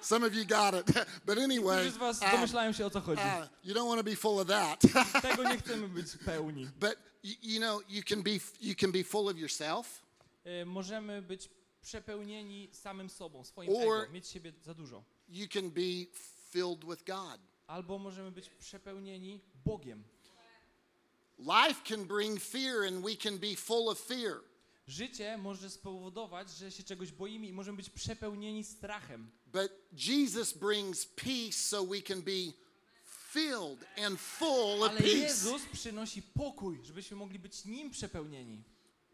some 0.00 0.26
of 0.26 0.34
you 0.34 0.44
got 0.44 0.74
it. 0.74 1.06
But 1.26 1.38
anyway, 1.38 1.76
Niektórzy 1.84 1.90
z 1.90 1.96
was 1.96 2.20
domyślają 2.32 2.72
się 2.72 2.86
o 2.86 2.90
co 2.90 3.00
chodzi. 3.00 3.22
uh, 3.22 3.48
you 3.64 3.74
don't 3.74 3.88
want 3.88 3.98
to 4.00 4.04
be 4.04 4.16
full 4.16 4.40
of 4.40 4.46
that. 4.48 4.80
Tego 5.22 5.42
nie 5.44 5.58
chcemy 5.58 5.88
być 5.88 6.06
pełni. 6.24 6.68
but 6.80 6.96
you, 7.22 7.34
you 7.42 7.60
know, 7.60 7.82
you 7.88 8.02
can 8.08 8.22
be 8.22 8.30
you 8.60 8.74
can 8.80 8.92
be 8.92 9.04
full 9.04 9.28
of 9.28 9.38
yourself, 9.38 9.86
Możemy 10.66 11.22
być 11.22 11.50
przepełnieni 11.82 12.68
samym 12.72 13.10
sobą, 13.10 13.44
swoim 13.44 13.70
Or- 13.76 14.02
ego, 14.02 14.12
mieć 14.12 14.26
siebie 14.28 14.52
za 14.62 14.74
dużo. 14.74 15.04
you 15.28 15.48
can 15.48 15.70
be 15.70 16.06
filled 16.50 16.84
with 16.84 17.04
God. 17.06 17.40
Albo 17.66 17.98
możemy 17.98 18.30
być 18.30 18.50
przepełnieni 18.50 19.40
Bogiem. 19.64 20.04
Life 21.38 21.80
can 21.84 22.04
bring 22.06 22.40
fear, 22.40 22.84
and 22.88 23.04
we 23.04 23.16
can 23.16 23.38
be 23.38 23.56
full 23.56 23.88
of 23.88 23.98
fear. 24.00 24.40
Życie 24.86 25.38
może 25.38 25.70
spowodować, 25.70 26.50
że 26.50 26.70
się 26.72 26.82
czegoś 26.82 27.12
boimy 27.12 27.46
i 27.46 27.52
możemy 27.52 27.76
być 27.76 27.90
przepełnieni 27.90 28.64
strachem. 28.64 29.30
But 29.46 29.72
Jesus 29.92 30.52
brings 30.52 31.06
peace, 31.06 31.52
so 31.52 31.86
we 31.86 32.02
can 32.02 32.22
be 32.22 32.52
filled 33.32 33.84
and 34.06 34.20
full 34.20 34.82
of 34.82 34.90
Ale 34.90 35.00
peace. 35.00 35.16
Jezus 35.18 35.62
przynosi 35.72 36.22
pokój, 36.22 36.80
żebyśmy 36.84 37.16
mogli 37.16 37.38
być 37.38 37.64
Nim 37.64 37.90
przepełnieni. 37.90 38.62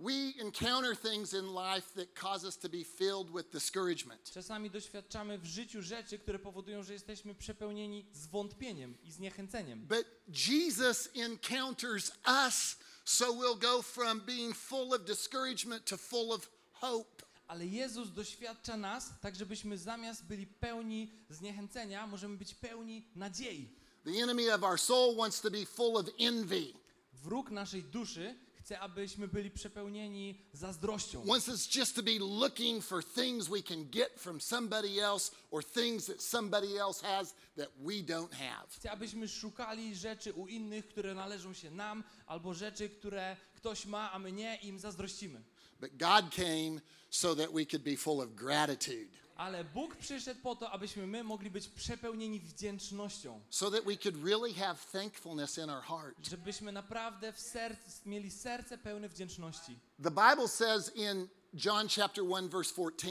We 0.00 0.32
encounter 0.40 0.94
things 0.94 1.34
in 1.34 1.52
life 1.52 1.92
that 1.96 2.14
cause 2.14 2.46
us 2.46 2.56
to 2.56 2.68
be 2.70 2.84
filled 2.84 3.30
with 3.30 3.50
discouragement. 3.52 4.30
Czasami 4.30 4.70
doświadczamy 4.70 5.38
w 5.38 5.44
życiu 5.44 5.82
rzeczy, 5.82 6.18
które 6.18 6.38
powodują, 6.38 6.82
że 6.82 6.92
jesteśmy 6.92 7.34
przepełnieni 7.34 8.06
zwątpieniem 8.12 9.02
i 9.02 9.12
zniechęceniem. 9.12 9.86
But 9.86 10.06
Jesus 10.48 11.08
encounters 11.14 12.12
us, 12.46 12.76
so 13.04 13.26
we'll 13.32 13.58
go 13.58 13.82
from 13.82 14.20
being 14.20 14.56
full 14.56 14.94
of 14.94 15.04
discouragement 15.04 15.84
to 15.84 15.96
full 15.96 16.32
of 16.32 16.50
hope. 16.72 17.22
Ale 17.46 17.66
Jezus 17.66 18.12
doświadcza 18.12 18.76
nas, 18.76 19.10
tak 19.20 19.36
żebyśmy 19.36 19.78
zamiast 19.78 20.24
byli 20.24 20.46
pełni 20.46 21.12
zniechęcenia, 21.30 22.06
możemy 22.06 22.36
być 22.36 22.54
pełni 22.54 23.08
nadziei. 23.14 23.68
The 24.04 24.22
enemy 24.22 24.54
of 24.54 24.62
our 24.62 24.78
soul 24.78 25.16
wants 25.16 25.40
to 25.40 25.50
be 25.50 25.66
full 25.66 25.96
of 25.96 26.06
envy. 26.18 26.72
Wróg 27.12 27.50
naszej 27.50 27.82
duszy 27.82 28.49
chce 28.70 28.80
abyśmy 28.80 29.28
byli 29.28 29.50
przepełnieni 29.50 30.38
zazdrością. 30.52 31.24
wants 31.26 31.48
us 31.48 31.74
just 31.74 31.96
to 31.96 32.02
be 32.02 32.18
looking 32.18 32.84
for 32.84 33.04
things 33.04 33.48
we 33.48 33.62
can 33.62 33.90
get 33.90 34.12
from 34.16 34.40
somebody 34.40 35.00
else 35.00 35.32
or 35.50 35.64
things 35.64 36.06
that 36.06 36.22
somebody 36.22 36.78
else 36.78 37.06
has 37.06 37.34
that 37.56 37.68
we 37.78 37.92
don't 37.92 38.32
have. 38.32 38.66
Chce, 38.68 38.90
abyśmy 38.90 39.28
szukali 39.28 39.94
rzeczy 39.94 40.32
u 40.32 40.46
innych, 40.46 40.86
które 40.88 41.14
należą 41.14 41.52
się 41.52 41.70
nam, 41.70 42.04
albo 42.26 42.54
rzeczy, 42.54 42.88
które 42.88 43.36
ktoś 43.54 43.86
ma, 43.86 44.12
a 44.12 44.18
my 44.18 44.32
nie 44.32 44.56
im 44.62 44.78
zazdrościmy. 44.78 45.42
But 45.80 45.90
God 45.96 46.34
came 46.34 46.80
so 47.10 47.36
that 47.36 47.52
we 47.52 47.66
could 47.66 47.82
be 47.82 47.96
full 47.96 48.20
of 48.20 48.34
gratitude, 48.34 49.08
Ale 49.40 49.64
Bóg 49.64 49.96
przyszedł 49.96 50.40
po 50.40 50.56
to, 50.56 50.70
abyśmy 50.70 51.06
my 51.06 51.24
mogli 51.24 51.50
być 51.50 51.68
przepełnieni 51.68 52.40
wdzięcznością. 52.40 53.40
so 53.50 53.70
that 53.70 53.84
we 53.84 53.96
could 53.96 54.24
really 54.24 54.54
have 54.54 54.76
thankfulness 54.92 55.58
in 55.58 55.70
our 55.70 55.82
heart. 55.82 56.14
Żebyśmy 56.30 56.72
naprawdę 56.72 57.32
w 57.32 57.40
serc, 57.40 58.06
mieli 58.06 58.30
serce 58.30 58.78
pełne 58.78 59.08
wdzięczności. 59.08 59.78
The 60.02 60.10
Bible 60.10 60.48
says 60.48 60.96
in 60.96 61.28
John 61.64 61.88
chapter 61.88 62.24
1 62.24 62.48
verse 62.48 62.72
14, 62.72 63.08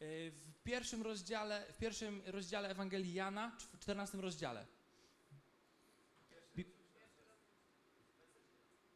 Yy, 0.00 0.30
W 0.30 0.62
pierwszym 0.64 1.02
rozdziale, 1.02 1.66
w 1.72 1.76
pierwszym 1.78 2.22
rozdziale 2.26 2.68
Ewangelii 2.68 3.14
Jana, 3.14 3.56
w 3.58 3.78
14 3.78 4.18
rozdziale. 4.18 4.66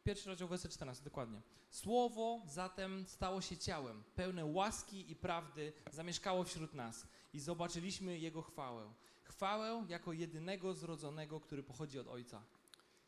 Pierwszy 0.03 0.29
rozdział, 0.29 0.47
werset 0.47 0.71
14, 0.73 1.03
dokładnie. 1.03 1.41
Słowo 1.69 2.41
zatem 2.47 3.05
stało 3.07 3.41
się 3.41 3.57
ciałem, 3.57 4.03
pełne 4.15 4.45
łaski 4.45 5.11
i 5.11 5.15
prawdy, 5.15 5.73
zamieszkało 5.91 6.43
wśród 6.43 6.73
nas 6.73 7.07
i 7.33 7.39
zobaczyliśmy 7.39 8.19
Jego 8.19 8.41
chwałę. 8.41 8.93
Chwałę 9.23 9.85
jako 9.89 10.13
jedynego 10.13 10.73
zrodzonego, 10.73 11.39
który 11.39 11.63
pochodzi 11.63 11.99
od 11.99 12.07
Ojca. 12.07 12.43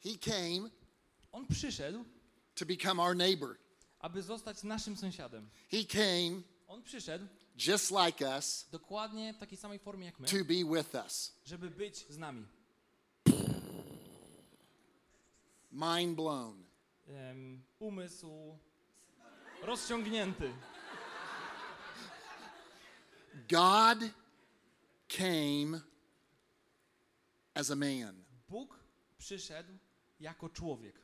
he 0.04 0.10
came 0.18 0.70
On 1.32 1.48
przyszedł, 1.48 2.06
to 2.56 2.66
become 2.66 3.04
our 3.04 3.16
neighbor. 3.16 3.58
aby 4.00 4.24
zostać 4.24 4.64
naszym 4.64 4.98
sąsiadem. 4.98 5.50
He 5.72 5.84
came 5.86 6.42
On 6.68 6.84
przyszedł 6.84 7.26
just 7.68 7.92
like 8.06 8.26
us 8.36 8.68
dokładnie 8.72 9.34
w 9.34 9.38
takiej 9.38 9.58
samej 9.58 9.80
formie 9.80 10.06
jak 10.06 10.20
my, 10.20 10.28
to 10.28 10.36
be 10.36 10.76
with 10.78 10.96
us. 11.06 11.34
żeby 11.46 11.70
być 11.70 11.98
z 12.10 12.18
nami. 12.18 12.46
Mind 15.72 16.16
blown. 16.16 16.65
Umysł 17.80 18.58
rozciągnięty. 19.62 20.54
God 23.50 24.00
came 25.08 25.82
as 27.54 27.72
a 27.72 27.76
man. 27.76 28.24
Bóg 28.50 28.80
przyszedł 29.18 29.74
jako 30.20 30.50
człowiek. 30.50 30.96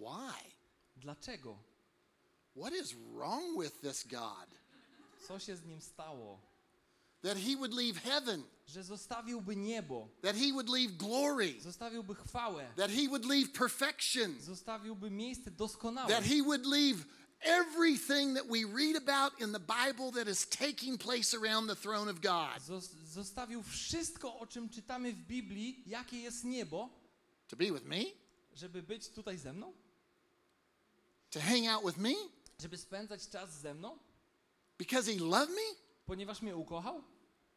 Why? 0.00 0.50
Dlaczego? 0.96 1.58
What 2.56 2.72
is 2.72 2.92
wrong 2.92 3.62
with 3.62 3.80
this 3.80 4.06
God? 4.06 4.48
Co 5.28 5.38
się 5.38 5.56
z 5.56 5.64
nim 5.64 5.80
stało? 5.80 6.53
That 7.24 7.38
he 7.38 7.56
would 7.56 7.72
leave 7.74 8.00
heaven, 8.00 8.42
Że 8.66 8.82
zostawiłby 8.84 9.56
niebo, 9.56 10.08
that 10.22 10.36
he 10.36 10.52
would 10.52 10.68
leave 10.68 10.92
glory, 10.96 11.60
zostawiłby 11.60 12.14
chwałę, 12.14 12.72
that 12.76 12.90
he 12.90 13.08
would 13.08 13.24
leave 13.24 13.48
perfection, 13.52 14.40
zostawiłby 14.40 15.10
miejsce 15.10 15.50
doskonałe, 15.50 16.08
that 16.08 16.24
he 16.24 16.42
would 16.42 16.66
leave 16.66 17.04
everything 17.40 18.34
that 18.34 18.46
we 18.46 18.64
read 18.64 18.96
about 18.96 19.40
in 19.40 19.52
the 19.52 19.60
Bible 19.60 20.12
that 20.12 20.28
is 20.28 20.46
taking 20.48 20.98
place 20.98 21.34
around 21.34 21.68
the 21.68 21.76
throne 21.76 22.10
of 22.10 22.20
God. 22.20 22.62
Zos- 22.68 22.94
zostawił 23.12 23.62
wszystko, 23.62 24.38
o 24.38 24.46
czym 24.46 24.68
czytamy 24.68 25.12
w 25.12 25.20
Biblii, 25.26 25.82
jakie 25.86 26.18
jest 26.20 26.44
niebo, 26.44 26.88
to 27.48 27.56
be 27.56 27.64
with 27.72 27.84
me, 27.84 28.04
żeby 28.54 28.82
być 28.82 29.08
tutaj 29.08 29.38
ze 29.38 29.52
mną, 29.52 29.72
to 31.30 31.40
hang 31.40 31.66
out 31.68 31.84
with 31.86 31.98
me? 31.98 32.14
Żeby 32.60 32.76
spędzać 32.78 33.28
czas 33.28 33.60
ze 33.60 33.74
mną, 33.74 33.98
because 34.78 35.12
he 35.12 35.18
loved 35.18 35.50
me? 35.54 35.62
Ponieważ 36.06 36.42
mnie 36.42 36.56
ukochał, 36.56 37.02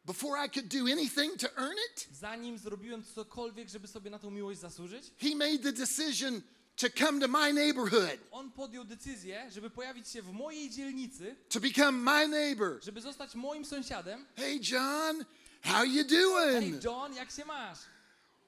before 0.08 0.46
I 0.46 0.48
could 0.48 0.68
do 0.68 0.92
anything 0.92 1.36
to 1.38 1.46
earn 1.56 1.76
it. 1.90 2.08
zanim 2.12 2.58
zrobiłem 2.58 3.04
cokolwiek, 3.14 3.68
żeby 3.68 3.88
sobie 3.88 4.10
na 4.10 4.18
tą 4.18 4.30
miłość 4.30 4.60
zasłużyć. 4.60 5.04
He 5.20 5.34
made 5.36 5.58
the 5.58 5.72
decision 5.72 6.42
to 6.76 6.86
come 6.98 7.20
to 7.20 7.28
my 7.28 7.52
neighborhood, 7.52 8.18
On 8.30 8.50
podjął 8.50 8.84
decyzję, 8.84 9.50
żeby 9.50 9.70
pojawić 9.70 10.08
się 10.08 10.22
w 10.22 10.32
mojej 10.32 10.70
dzielnicy, 10.70 11.36
to 11.48 11.60
become 11.60 11.92
my 11.92 12.28
neighbor. 12.28 12.84
żeby 12.84 13.00
zostać 13.00 13.34
moim 13.34 13.64
sąsiadem. 13.64 14.26
Hey, 14.36 14.60
John, 14.72 15.24
how 15.62 15.84
you 15.84 16.04
doing? 16.04 16.84
John, 16.84 17.14
jak 17.14 17.30
się 17.30 17.44
masz? 17.44 17.78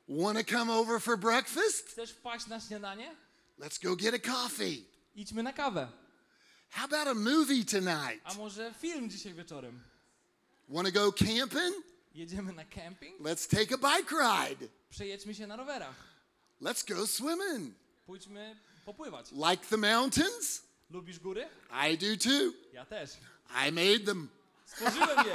Want 0.08 0.38
to 0.38 0.44
come 0.58 0.72
over 0.72 1.00
for 1.00 1.18
breakfast? 1.18 1.88
Chcesz 1.88 2.10
wpaść 2.10 2.46
na 2.46 2.60
śniadanie? 2.60 3.16
Let's 3.58 3.82
go 3.82 3.96
get 3.96 4.14
a 4.14 4.32
coffee. 4.32 4.84
Idźmy 5.14 5.42
na 5.42 5.52
kawę. 5.52 5.88
How 6.70 6.84
about 6.84 7.08
a 7.08 7.14
movie 7.14 7.64
tonight? 7.64 8.20
A 8.24 8.34
może 8.34 8.74
film 8.80 9.10
dzisiaj 9.10 9.34
wieczorem? 9.34 9.80
Want 10.70 10.86
to 10.86 10.92
go 10.92 11.12
camping? 11.12 11.74
Jedziemy 12.14 12.52
na 12.52 12.64
camping? 12.64 13.20
Let's 13.20 13.46
take 13.46 13.72
a 13.74 13.78
bike 13.78 14.10
ride. 14.12 14.68
Przejedźmy 14.90 15.34
się 15.34 15.46
na 15.46 15.56
rowerach. 15.56 15.96
Let's 16.62 16.94
go 16.94 17.06
swimming. 17.06 17.74
Pójdźmy 18.06 18.56
popływać. 18.84 19.32
Like 19.32 19.66
the 19.70 19.76
mountains? 19.76 20.62
Lubisz 20.90 21.18
góry? 21.18 21.48
I 21.90 21.98
do 21.98 22.06
too. 22.24 22.52
Ja 22.72 22.86
też. 22.86 23.10
I 23.68 23.72
made 23.72 24.00
them. 24.06 24.28
Stworzyłem 24.66 25.26
je. 25.26 25.34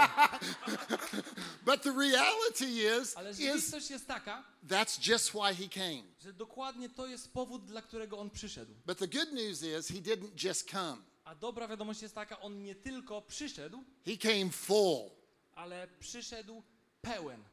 But 1.65 1.82
the 1.84 1.92
reality 2.00 2.65
is, 3.01 3.18
Ale 3.18 3.32
is 3.32 3.38
rzeczywistość 3.38 3.89
jest 3.89 4.08
taka, 4.08 4.44
that's 4.68 5.12
just 5.12 5.30
why 5.34 5.56
he 5.56 5.70
came. 5.70 6.04
że 6.22 6.34
dokładnie 6.34 6.89
to 6.89 7.08
jest 7.08 7.34
powód, 7.34 7.65
dla 7.65 7.82
którego 7.82 8.18
on 8.20 8.30
przyszedł. 8.30 8.74
But 8.86 8.98
the 8.98 9.08
good 9.08 9.32
news 9.34 9.63
is 9.63 9.88
he 9.88 10.01
didn't 10.01 10.46
just 10.48 10.70
come. 10.72 10.98
A 11.25 11.36
dobra 11.36 11.68
wiadomość 11.68 12.01
jest 12.01 12.15
taka, 12.15 12.39
on 12.39 12.63
nie 12.63 12.75
tylko 12.75 13.22
przyszedł, 13.22 13.84
He 14.06 14.18
came 14.18 14.51
full. 14.51 15.10
Ale 15.55 15.88
przyszedł 16.00 16.63
pełen. 17.01 17.43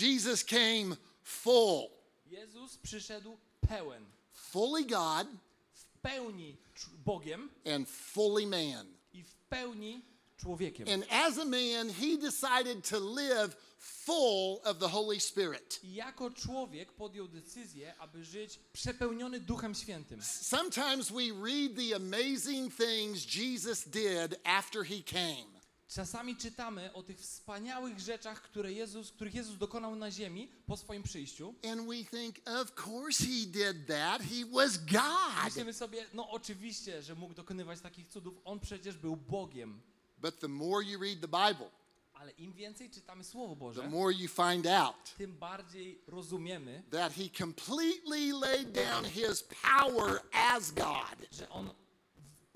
Jesus 0.00 0.44
came 0.44 0.96
full. 1.22 1.90
Jezus 2.26 2.76
przyszedł 2.76 3.38
pełen. 3.68 4.04
Fully 4.32 4.84
God 4.84 5.26
W 5.74 5.84
pełni 6.02 6.56
Bogiem 7.04 7.50
and 7.74 7.88
fully 7.88 8.46
man. 8.46 8.86
i 9.12 9.22
w 9.22 9.34
pełni 9.34 10.02
człowiekiem. 10.36 10.88
And 10.88 11.04
as 11.10 11.38
a 11.38 11.44
man, 11.44 11.92
he 11.92 12.16
decided 12.16 12.88
to 12.90 12.98
live 12.98 13.56
full 13.78 14.60
of 14.64 14.78
the 14.78 14.88
Holy 14.88 15.20
Spirit. 15.20 15.80
I 15.82 15.94
jako 15.94 16.30
człowiek 16.30 16.92
podjął 16.92 17.28
decyzję, 17.28 17.94
aby 17.98 18.24
żyć 18.24 18.58
przepełniony 18.72 19.40
Duchem 19.40 19.74
Świętym. 19.74 20.22
Sometimes 20.22 21.10
we 21.10 21.22
read 21.42 21.76
the 21.76 21.96
amazing 21.96 22.74
things 22.74 23.34
Jesus 23.36 23.84
did 23.88 24.40
after 24.44 24.84
he 24.84 25.02
came. 25.02 25.53
Czasami 25.88 26.36
czytamy 26.36 26.92
o 26.92 27.02
tych 27.02 27.18
wspaniałych 27.18 28.00
rzeczach, 28.00 28.42
które 28.42 28.72
Jezus, 28.72 29.12
których 29.12 29.34
Jezus 29.34 29.58
dokonał 29.58 29.96
na 29.96 30.10
ziemi 30.10 30.48
po 30.66 30.76
swoim 30.76 31.02
przyjściu. 31.02 31.54
And 31.72 31.88
we 31.88 32.04
think, 32.04 32.36
of 32.48 32.86
course 32.86 33.24
he 33.24 33.46
did 33.46 33.86
that. 33.86 34.22
He 34.22 34.46
was 34.52 34.78
God. 34.78 35.44
Myślimy 35.44 35.72
sobie, 35.72 36.06
no 36.14 36.30
oczywiście, 36.30 37.02
że 37.02 37.14
mógł 37.14 37.34
dokonywać 37.34 37.80
takich 37.80 38.08
cudów. 38.08 38.34
On 38.44 38.60
przecież 38.60 38.96
był 38.96 39.16
Bogiem. 39.16 39.80
But 40.18 40.40
the 40.40 40.48
more 40.48 40.84
you 40.84 41.00
read 41.00 41.20
the 41.20 41.28
Bible, 41.28 41.70
Ale 42.14 42.30
im 42.30 42.52
więcej 42.52 42.90
czytamy 42.90 43.24
Słowo 43.24 43.54
the 43.54 43.60
Boże, 43.60 43.88
more 43.88 44.14
you 44.14 44.28
find 44.28 44.66
out 44.66 45.14
tym 45.16 45.38
bardziej 45.38 46.00
rozumiemy, 46.06 46.82
that 46.90 47.12
he 47.12 47.28
completely 47.38 48.32
laid 48.40 48.72
down 48.72 49.04
his 49.04 49.44
power 49.62 50.20
as 50.32 50.70
God 50.70 51.28
że 51.32 51.48
On 51.48 51.70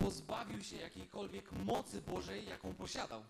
pozbawił 0.02 0.62
się 0.62 0.76
jakiejkolwiek 0.76 1.52
mocy 1.52 2.02
Bożej, 2.02 2.46
jaką 2.46 2.74
posiadał. 2.74 3.24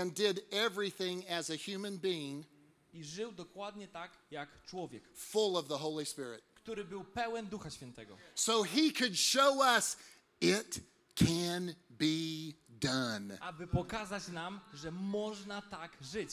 and 0.00 0.12
did 0.14 0.40
everything 0.50 1.30
as 1.30 1.50
a 1.50 1.54
human 1.72 1.98
being, 1.98 2.46
I 2.92 3.04
żył 3.04 3.32
dokładnie 3.32 3.88
tak, 3.88 4.10
jak 4.30 4.48
człowiek, 4.64 5.02
full 5.16 5.56
of 5.56 5.68
the 5.68 5.78
Holy 5.78 6.06
Spirit. 6.06 6.42
który 6.54 6.84
był 6.84 7.04
pełen 7.04 7.46
Ducha 7.46 7.70
Świętego. 7.70 8.16
So 8.34 8.62
he 8.62 8.92
could 8.98 9.18
show 9.18 9.56
us 9.76 9.96
it 10.40 10.80
can 11.14 11.74
be 11.90 12.54
done. 12.68 13.38
Aby 13.40 13.66
pokazać 13.66 14.28
nam, 14.28 14.60
że 14.74 14.90
można 14.90 15.62
tak 15.62 15.96
żyć. 16.00 16.30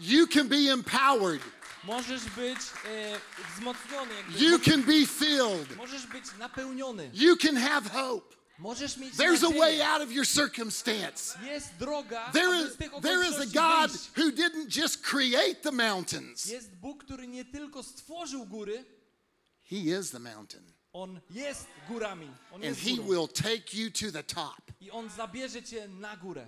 You 0.00 0.26
can 0.28 0.48
be 0.48 0.56
empowered. 0.56 1.42
Możesz 1.84 2.24
być 2.24 2.58
e, 2.84 3.20
wzmocniony, 3.54 4.14
jakby. 4.14 4.38
You 4.44 4.58
can 4.58 4.82
be 4.82 5.06
filled. 5.06 5.76
możesz 5.76 6.06
być 6.06 6.24
napełniony. 6.38 7.10
You 7.14 7.36
can 7.36 7.56
have 7.56 7.90
hope. 7.90 8.36
There's 9.16 9.42
a 9.42 9.50
way 9.50 9.80
out 9.82 10.02
of 10.02 10.12
your 10.12 10.24
circumstance. 10.24 11.36
There 12.32 12.54
is, 12.54 12.76
there 13.00 13.22
is 13.24 13.38
a 13.38 13.46
God 13.52 13.90
who 14.14 14.30
didn't 14.30 14.68
just 14.68 15.02
create 15.02 15.62
the 15.62 15.72
mountains, 15.72 16.46
Jest 16.46 16.70
Bóg, 16.80 17.04
który 17.04 17.26
nie 17.26 17.44
tylko 17.44 17.82
stworzył 17.82 18.46
góry, 18.46 18.84
He 19.64 19.76
is 19.76 20.10
the 20.10 20.18
mountain. 20.18 20.62
On 20.92 21.20
jest 21.30 21.66
górami. 21.88 22.28
On 22.52 22.54
And 22.54 22.64
jest 22.64 22.80
He 22.80 22.96
górą. 22.96 23.08
will 23.08 23.28
take 23.28 23.74
you 23.74 23.90
to 23.90 24.12
the 24.12 24.22
top. 24.22 24.60
I 24.80 24.90
On 24.90 25.08
zabierze 25.10 25.62
cię 25.62 25.88
na 25.88 26.16
górę. 26.16 26.46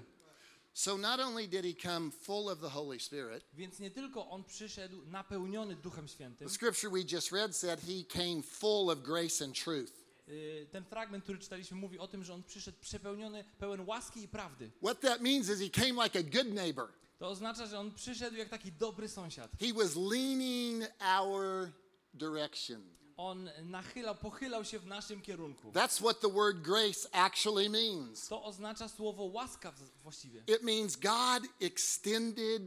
So 0.74 0.96
not 0.98 1.20
only 1.20 1.46
did 1.48 1.64
He 1.64 1.72
come 1.74 2.10
full 2.10 2.48
of 2.48 2.60
the 2.60 2.68
Holy 2.68 3.00
Spirit, 3.00 3.44
Więc 3.54 3.78
nie 3.80 3.90
tylko 3.90 4.30
On 4.30 4.44
przyszedł 4.44 5.02
napełniony 5.06 5.76
Duchem 5.76 6.08
Świętym. 6.08 6.48
the 6.48 6.54
scripture 6.54 6.90
we 6.90 7.02
just 7.12 7.32
read 7.32 7.56
said 7.56 7.80
He 7.80 8.04
came 8.08 8.42
full 8.42 8.90
of 8.90 9.02
grace 9.02 9.44
and 9.44 9.54
truth. 9.64 10.03
Y, 10.28 10.68
ten 10.72 10.84
fragment, 10.84 11.24
który 11.24 11.38
czytaliśmy, 11.38 11.76
mówi 11.76 11.98
o 11.98 12.08
tym, 12.08 12.24
że 12.24 12.34
on 12.34 12.42
przyszedł 12.42 12.78
przepełniony, 12.80 13.44
pełen 13.58 13.80
łaski 13.80 14.22
i 14.22 14.28
prawdy. 14.28 14.70
What 14.82 15.00
that 15.00 15.20
means 15.20 15.48
is 15.48 15.58
he 15.58 15.70
came 15.70 16.04
like 16.04 16.18
a 16.18 16.22
good 16.22 16.54
neighbor. 16.54 16.88
To 17.18 17.28
oznacza, 17.28 17.66
że 17.66 17.78
on 17.78 17.94
przyszedł 17.94 18.36
jak 18.36 18.48
taki 18.48 18.72
dobry 18.72 19.08
sąsiad. 19.08 19.50
He 19.60 19.72
was 19.72 19.96
leaning 19.96 20.84
our 21.00 21.70
direction. 22.14 22.94
On 23.16 23.50
nachylał, 23.62 24.14
pochylał 24.14 24.64
się 24.64 24.78
w 24.78 24.86
naszym 24.86 25.22
kierunku. 25.22 25.70
That's 25.70 25.98
what 25.98 26.20
the 26.20 26.30
word 26.30 26.62
grace 26.62 27.08
actually 27.12 27.70
means. 27.70 28.28
To 28.28 28.44
oznacza 28.44 28.88
słowo 28.88 29.24
łaska 29.24 29.72
właściwie. 30.02 30.40
It 30.40 30.62
means 30.62 30.96
God 30.96 31.50
extended 31.60 32.62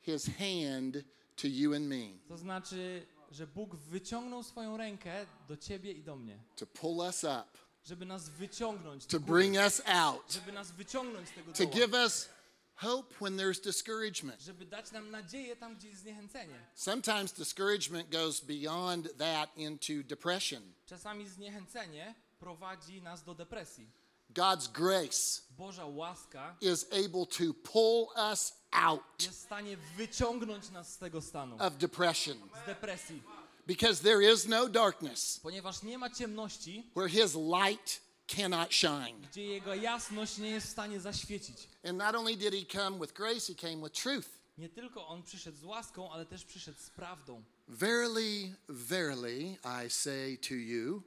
his 0.00 0.26
hand 0.38 0.96
to 1.36 1.46
you 1.48 1.74
and 1.74 1.86
me 1.86 2.18
To 2.28 2.36
znaczy, 2.36 3.06
że 3.34 3.46
Bóg 3.46 3.76
wyciągnął 3.76 4.42
swoją 4.42 4.76
rękę 4.76 5.26
do 5.48 5.56
ciebie 5.56 5.92
i 5.92 6.02
do 6.02 6.16
mnie, 6.16 6.38
to 6.56 6.66
pull 6.66 6.98
us 6.98 7.24
up, 7.24 7.44
żeby 7.84 8.06
nas 8.06 8.28
wyciągnąć, 8.28 9.06
to 9.06 9.20
bring 9.20 9.56
us 9.56 9.82
out, 9.86 10.32
żeby 10.32 10.52
nas 10.52 10.70
wyciągnąć 10.70 11.28
z 11.28 11.32
tego 11.32 11.52
to 11.52 11.64
doła, 11.64 11.74
give 11.74 11.94
us 11.94 12.28
hope 12.74 13.14
when 13.20 13.36
there's 13.36 13.64
discouragement. 13.64 14.40
żeby 14.42 14.66
dać 14.66 14.92
nam 14.92 15.10
nadzieję 15.10 15.56
tam, 15.56 15.76
gdzie 15.76 15.88
jest 15.88 16.00
zniechęcenie. 16.00 16.66
Sometimes 16.74 17.32
discouragement 17.32 18.10
goes 18.10 18.40
beyond 18.40 19.16
that 19.18 19.56
into 19.56 19.92
depression. 20.04 20.72
Czasami 20.86 21.28
zniechęcenie 21.28 22.14
prowadzi 22.38 23.02
nas 23.02 23.24
do 23.24 23.34
depresji. 23.34 23.90
God's 24.34 24.68
grace 24.68 25.42
Boża 25.50 25.86
łaska 25.86 26.56
is 26.60 26.86
able 26.92 27.26
to 27.26 27.54
pull 27.72 28.08
us 28.30 28.52
out 28.72 29.22
jest 29.22 29.38
w 29.38 29.42
stanie 29.42 29.76
wyciągnąć 29.96 30.70
nas 30.70 30.92
z 30.92 30.98
tego 30.98 31.22
stanu, 31.22 31.56
of 31.60 31.76
depression 31.76 32.38
z 32.62 32.66
depresji, 32.66 33.22
because 33.66 34.02
there 34.02 34.32
is 34.32 34.46
no 34.46 34.68
darkness 34.68 35.40
ponieważ 35.42 35.82
nie 35.82 35.98
ma 35.98 36.10
ciemności, 36.10 36.90
where 36.96 37.08
his 37.08 37.34
light 37.34 38.00
cannot 38.26 38.72
shine. 38.72 39.20
gdzie 39.30 39.44
jego 39.44 39.74
jasność 39.74 40.38
nie 40.38 40.50
jest 40.50 40.66
w 40.66 40.70
stanie 40.70 41.00
zaświecić. 41.00 41.68
And 41.84 41.98
not 41.98 42.14
only 42.14 42.36
did 42.36 42.54
he 42.54 42.78
come 42.82 42.98
with 42.98 43.12
grace, 43.12 43.52
he 43.52 43.54
came 43.54 43.76
with 43.76 44.02
truth. 44.02 44.28
Nie 44.58 44.68
tylko 44.68 45.06
on 45.06 45.22
przyszedł 45.22 45.58
z 45.58 45.64
łaską, 45.64 46.12
ale 46.12 46.26
też 46.26 46.44
przyszedł 46.44 46.78
z 46.78 46.90
prawdą. 46.90 47.42
Verily, 47.68 48.54
verily, 48.68 49.56
I 49.86 49.90
say 49.90 50.38
to 50.48 50.54
you, 50.54 51.02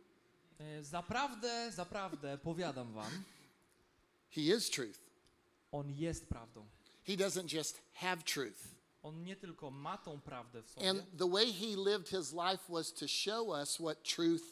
Zaprawdę, 0.82 1.72
zaprawdę 1.72 2.38
powiadam 2.38 2.94
wam, 2.94 3.24
he 4.30 4.42
is 4.42 4.70
truth. 4.70 5.00
on 5.72 5.92
jest 5.92 6.26
prawdą. 6.30 6.66
He 7.04 7.14
doesn't 7.14 7.54
just 7.54 7.82
have 7.94 8.18
truth. 8.24 8.68
On 9.04 9.24
nie 9.24 9.36
tylko 9.36 9.72
ma 9.72 9.98
tą 9.98 10.22
prawdę 10.22 10.64
w 10.64 10.70
sobie, 10.70 10.90
And 10.90 11.02
the 11.18 11.30
way 11.30 11.54
he 11.54 11.66
lived 11.76 12.10
his 12.10 12.34
life 12.34 12.64
was 12.70 12.94
to 12.94 13.08
show 13.08 13.48
us 13.50 13.78
what 13.78 14.04
truth 14.04 14.44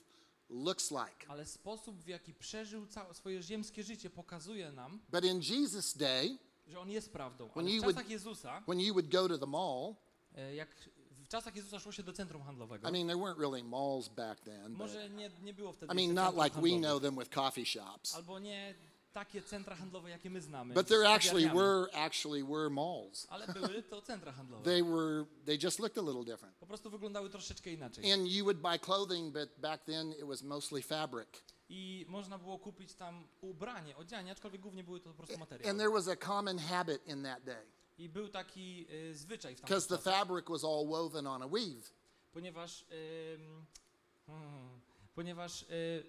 looks 0.49 0.91
like. 0.91 1.25
ale 1.27 1.45
sposób, 1.45 2.03
w 2.03 2.07
jaki 2.07 2.33
przeżył 2.33 2.87
całe 2.87 3.13
swoje 3.13 3.41
ziemskie 3.43 3.83
życie, 3.83 4.09
pokazuje 4.09 4.71
nam, 4.71 4.99
But 5.11 5.25
in 5.25 5.41
Jesus' 5.41 5.97
day, 5.97 6.37
że 6.67 6.79
on 6.79 6.89
jest 6.89 7.11
prawdą. 7.13 7.49
When 7.49 7.65
Ale 7.65 7.69
w 7.69 7.73
you 7.75 7.81
would- 7.83 8.09
Jezusa, 8.09 8.61
when 8.67 8.79
you 8.79 8.93
would 8.93 9.09
go 9.11 9.27
to 9.27 9.37
the 9.37 9.45
mall, 9.47 9.95
e, 10.35 10.55
jak 10.55 10.69
w 11.25 11.27
czasach 11.27 11.55
Jezusa 11.55 11.79
szło 11.79 11.91
się 11.91 12.03
do 12.03 12.13
centrum 12.13 12.43
handlowego, 12.43 12.89
I 12.89 12.91
mean, 12.91 13.07
there 13.07 13.19
weren't 13.19 13.39
really 13.39 13.63
malls 13.63 14.07
back 14.09 14.39
then. 14.39 14.71
Może 14.73 15.09
nie, 15.09 15.31
nie 15.43 15.53
było 15.53 15.73
wtedy 15.73 15.93
I 15.93 15.95
mean, 15.95 16.13
not 16.13 16.35
like 16.35 16.61
we 16.61 16.69
handlowych, 16.69 16.79
know 16.81 17.01
them 17.01 17.15
with 17.15 17.29
coffee 17.29 17.65
shops. 17.65 18.15
albo 18.15 18.39
nie 18.39 18.75
takie 19.13 19.41
centra 19.41 19.75
handlowe, 19.75 20.09
jakie 20.09 20.29
my 20.29 20.41
znamy. 20.41 20.73
But 20.73 20.87
there 20.87 21.07
actually 21.09 21.49
were 21.49 21.87
actually 21.93 22.43
were 22.43 22.69
malls. 22.69 23.27
Ale 23.29 23.47
były 23.47 23.83
to 23.83 24.01
centra 24.01 24.31
handlowe. 24.31 24.63
They 24.63 24.83
were 24.83 25.25
they 25.45 25.57
just 25.63 25.79
looked 25.79 25.97
a 25.97 26.01
little 26.01 26.23
different. 26.25 26.57
Po 26.57 26.65
prostu 26.65 26.89
wyglądały 26.89 27.29
troszeczkę 27.29 27.71
inaczej. 27.71 28.11
And 28.11 28.27
you 28.27 28.43
would 28.43 28.57
buy 28.57 28.79
clothing, 28.79 29.33
but 29.33 29.49
back 29.59 29.83
then 29.83 30.11
it 30.11 30.23
was 30.23 30.43
mostly 30.43 30.81
fabric. 30.81 31.29
I 31.69 32.05
można 32.07 32.37
było 32.37 32.59
kupić 32.59 32.93
tam 32.93 33.27
ubranie, 33.41 33.97
odzianie, 33.97 34.31
aczkolwiek 34.31 34.61
głównie 34.61 34.83
były 34.83 34.99
to 34.99 35.09
po 35.09 35.15
prostu 35.15 35.33
And 35.33 35.39
materiały. 35.39 35.77
there 35.77 35.91
was 35.91 36.07
a 36.07 36.15
common 36.15 36.59
habit 36.59 37.07
in 37.07 37.23
that 37.23 37.43
day 37.43 37.65
I 37.97 38.09
był 38.09 38.29
taki 38.29 38.87
y, 38.91 39.15
zwyczaj 39.15 39.55
w 39.55 39.61
tamtych 39.61 39.75
because 39.75 39.87
the 39.87 39.97
czasach, 39.97 40.13
fabric 40.13 40.49
was 40.49 40.63
all 40.63 40.87
woven 40.87 41.27
on 41.27 41.41
a 41.41 41.47
weave. 41.47 41.91
ponieważ, 42.33 42.85
ym, 43.35 43.65
hmm, 44.27 44.81
ponieważ 45.15 45.61
y, 45.61 45.65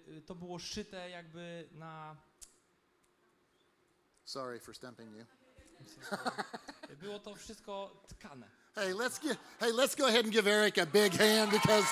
y, 0.07 0.21
to 0.21 0.35
było 0.35 0.59
szyte 0.59 1.09
jakby 1.09 1.69
na... 1.71 2.15
Sorry 4.25 4.59
for 4.59 4.75
stumping 4.75 5.17
you. 5.17 5.25
Było 7.01 7.19
to 7.19 7.35
wszystko 7.35 8.03
tkane. 8.07 8.47
Hey, 8.75 8.93
let's 8.93 9.19
get 9.19 9.37
hey, 9.59 9.71
let's 9.71 9.95
go 9.95 10.05
ahead 10.05 10.25
and 10.25 10.33
give 10.33 10.47
Eric 10.47 10.77
a 10.77 10.85
big 10.85 11.13
hand 11.13 11.51
because 11.51 11.87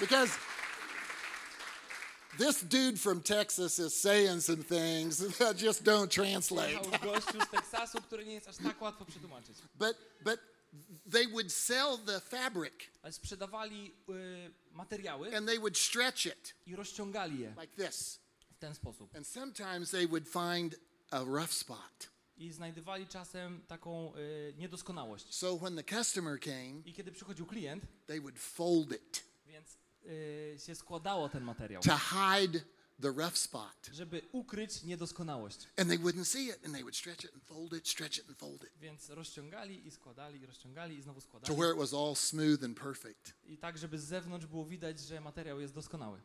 because 0.00 0.38
this 2.38 2.62
dude 2.62 2.98
from 2.98 3.20
Texas 3.22 3.78
is 3.78 3.94
saying 3.94 4.40
some 4.40 4.62
things 4.62 5.18
that 5.38 5.56
just 5.56 5.84
don't 5.84 6.10
translate. 6.10 6.78
Teksasu, 7.52 7.98
tak. 8.56 8.76
But 9.78 9.96
but 10.24 10.38
they 11.06 11.26
would 11.26 11.50
sell 11.50 11.98
the 11.98 12.20
fabric 12.20 12.90
materiały 14.72 15.34
and 15.34 15.46
they 15.46 15.58
would 15.58 15.76
stretch 15.76 16.26
it 16.26 16.54
i 16.66 16.76
rozciągali 16.76 17.38
je 17.40 17.54
like 17.60 17.76
this. 17.76 18.18
w 18.50 18.58
ten 18.58 18.74
sposób. 18.74 19.16
And 19.16 19.26
sometimes 19.26 19.90
they 19.90 20.06
would 20.06 20.28
find 20.28 20.74
a 21.10 21.24
rough 21.24 21.52
spot. 21.52 22.08
I 22.36 22.52
znajdowali 22.52 23.06
czasem 23.06 23.62
taką 23.68 24.16
y, 24.16 24.54
niedoskonałość. 24.58 25.34
So 25.34 25.56
when 25.56 25.76
the 25.76 25.84
customer 25.84 26.40
came, 26.40 26.82
I 26.84 26.92
kiedy 26.92 27.12
przychodził 27.12 27.46
klient, 27.46 27.84
they 28.06 28.20
would 28.20 28.38
fold 28.38 28.92
it 28.92 29.24
y, 30.06 30.56
się 30.66 30.74
składało 30.74 31.28
ten 31.28 31.44
materiał, 31.44 31.82
to 31.82 31.98
hide 31.98 32.60
the 33.02 33.08
rough 33.08 33.36
spot. 33.38 33.90
żeby 33.92 34.22
ukryć 34.32 34.82
niedoskonałość. 34.82 35.68
And 35.76 35.88
they 35.88 35.98
wouldn't 35.98 36.24
see 36.24 36.46
it, 36.48 36.58
and 36.64 36.74
they 36.74 36.82
would 36.82 36.96
stretch 36.96 37.24
it 37.24 37.34
and 37.34 37.44
fold 37.44 37.72
it, 37.72 37.88
stretch 37.88 38.18
it 38.18 38.28
and 38.28 38.38
fold 38.38 38.62
it 38.64 38.70
Więc 38.80 39.08
rozciągali 39.10 39.86
i 39.86 39.90
składali, 39.90 40.40
i 40.40 40.46
rozciągali 40.46 40.96
i 40.98 41.02
znowu 41.02 41.20
to 41.20 41.26
składali. 41.26 41.56
where 41.58 41.72
it 41.72 41.78
was 41.78 41.94
all 41.94 42.14
smooth 42.16 42.64
and 42.64 42.80
perfect. 42.80 43.34
I 43.44 43.58
tak, 43.58 43.78
żeby 43.78 43.98
z 43.98 44.04
zewnątrz 44.04 44.46
było 44.46 44.64
widać, 44.64 45.00
że 45.00 45.20
materiał 45.20 45.60
jest 45.60 45.74
doskonały. 45.74 46.20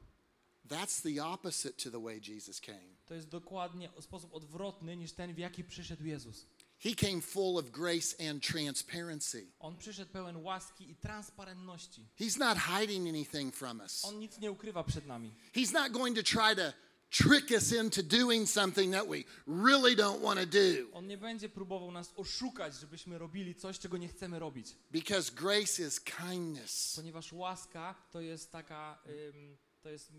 That's 0.68 1.02
the 1.16 1.26
opposite 1.26 1.74
to 1.84 1.92
the 1.92 2.04
way 2.04 2.22
Jesus 2.28 2.62
came. 2.62 2.96
To 3.06 3.14
jest 3.16 3.28
dokładnie 3.30 3.90
sposób 4.02 4.34
odwrotny 4.34 4.98
niż 4.98 5.12
ten, 5.12 5.34
w 5.34 5.38
jaki 5.38 5.64
przyszedł 5.64 6.06
Jezus. 6.06 6.46
He 6.80 6.96
came 6.96 7.22
full 7.22 7.58
of 7.58 7.72
grace 7.72 8.30
and 8.30 8.44
transparency. 8.44 9.48
On 9.60 9.78
przyszedł 9.78 10.12
pełen 10.12 10.38
łaski 10.38 10.92
i 10.92 10.96
transparentności. 10.96 12.06
He's 12.20 12.38
not 12.40 12.58
hiding 12.58 13.08
anything 13.10 13.56
from 13.56 13.80
us. 13.80 14.06
On 14.06 14.20
nic 14.20 14.40
nie 14.40 14.52
ukrywa 14.52 14.84
przed 14.84 15.06
nami. 15.06 15.34
He's 15.54 15.74
not 15.74 15.92
going 15.92 16.16
to 16.18 16.24
try 16.24 16.56
to 16.56 16.74
trick 17.10 17.52
us 17.52 17.72
into 17.72 18.04
doing 18.04 18.50
something 18.50 18.94
that 18.94 19.08
we 19.08 19.24
really 19.48 19.96
don't 19.96 20.22
want 20.22 20.40
to 20.40 20.46
do 20.46 20.60
On 20.94 21.08
nie 21.08 21.18
będzie 21.18 21.50
próbował 21.50 21.92
nas 21.92 22.14
oszukać, 22.16 22.76
żebyśmy 22.80 23.18
robili 23.18 23.56
coś, 23.56 23.80
czego 23.80 23.98
nie 23.98 24.08
chcemy 24.08 24.40
robić. 24.40 24.76
because 24.92 25.32
grace 25.32 25.88
is 25.88 26.00
kindness. 26.02 26.94
Ponieważ 26.96 27.34
łaska 27.34 27.96
to 28.12 28.22
jest 28.22 28.52
taka, 28.52 29.00
ym, 29.36 29.58
to 29.82 29.90
jest 29.90 30.12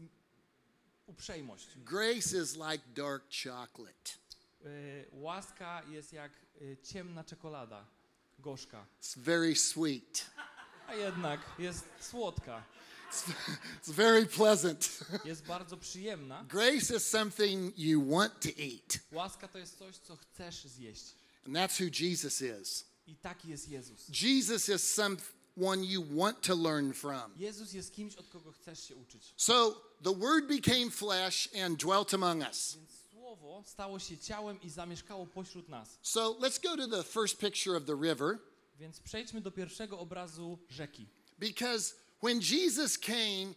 uprzejmość. 1.07 1.67
Grace 1.77 2.43
is 2.43 2.55
like 2.57 2.83
dark 2.95 3.23
chocolate. 3.45 4.11
Łaska 5.13 5.83
jest 5.89 6.13
jak 6.13 6.33
ciemna 6.83 7.25
czekolada, 7.25 7.87
gorzka, 8.39 8.87
It's 9.03 9.19
very 9.19 9.57
sweet. 9.57 10.27
a 10.87 10.95
jednak 10.95 11.41
jest 11.59 11.85
słodka, 12.01 12.65
It's 13.11 13.93
very 13.93 14.27
pleasant. 14.27 14.99
jest 15.25 15.47
bardzo 15.47 15.77
przyjemna. 15.77 16.45
Grace 16.45 16.97
is 16.97 17.07
something 17.07 17.79
you 17.79 18.11
want 18.17 18.41
to 18.41 18.49
eat. 18.49 18.99
Łaska 19.13 19.49
to 19.49 19.59
jest 19.59 19.79
coś, 19.79 19.97
co 19.97 20.17
chcesz 20.17 20.65
zjeść. 20.65 21.05
And 21.47 21.55
that's 21.57 21.81
who 21.85 21.91
Jesus 22.07 22.41
is. 22.63 22.85
I 23.07 23.17
taki 23.17 23.49
jest 23.49 23.69
Jezus. 23.69 24.09
Jesus 24.23 24.69
is 24.69 24.95
someone 24.95 25.85
you 25.85 26.05
want 26.17 26.41
to 26.43 26.55
learn 26.55 26.93
from. 26.93 27.33
Jezus 27.37 27.73
jest 27.73 27.93
kimś, 27.95 28.15
od 28.15 28.29
kogo 28.29 28.53
chcesz 28.53 28.89
się 28.89 28.97
uczyć. 28.97 29.35
So 29.37 29.83
the 30.05 30.15
Word 30.15 30.47
became 30.47 30.91
flesh 30.91 31.49
and 31.65 31.81
dwelt 31.85 32.15
among 32.15 32.43
us. 32.49 32.75
Więc 32.77 32.98
Słowo 33.29 33.63
stało 33.67 33.99
się 33.99 34.19
ciałem 34.19 34.63
i 34.63 34.71
zamieszkało 34.71 35.27
pośród 35.27 35.69
nas. 35.69 35.99
So 36.03 36.37
let's 36.41 36.63
go 36.63 36.77
to 36.77 36.89
the 36.89 37.03
first 37.05 37.39
picture 37.39 37.77
of 37.77 37.85
the 37.85 37.95
river 38.03 38.39
Więc 38.79 39.01
przejdźmy 39.01 39.41
do 39.41 39.51
pierwszego 39.51 39.99
obrazu 39.99 40.59
rzeki. 40.69 41.07
because 41.39 41.95
when 42.23 42.41
Jesus 42.41 42.99
came, 42.99 43.55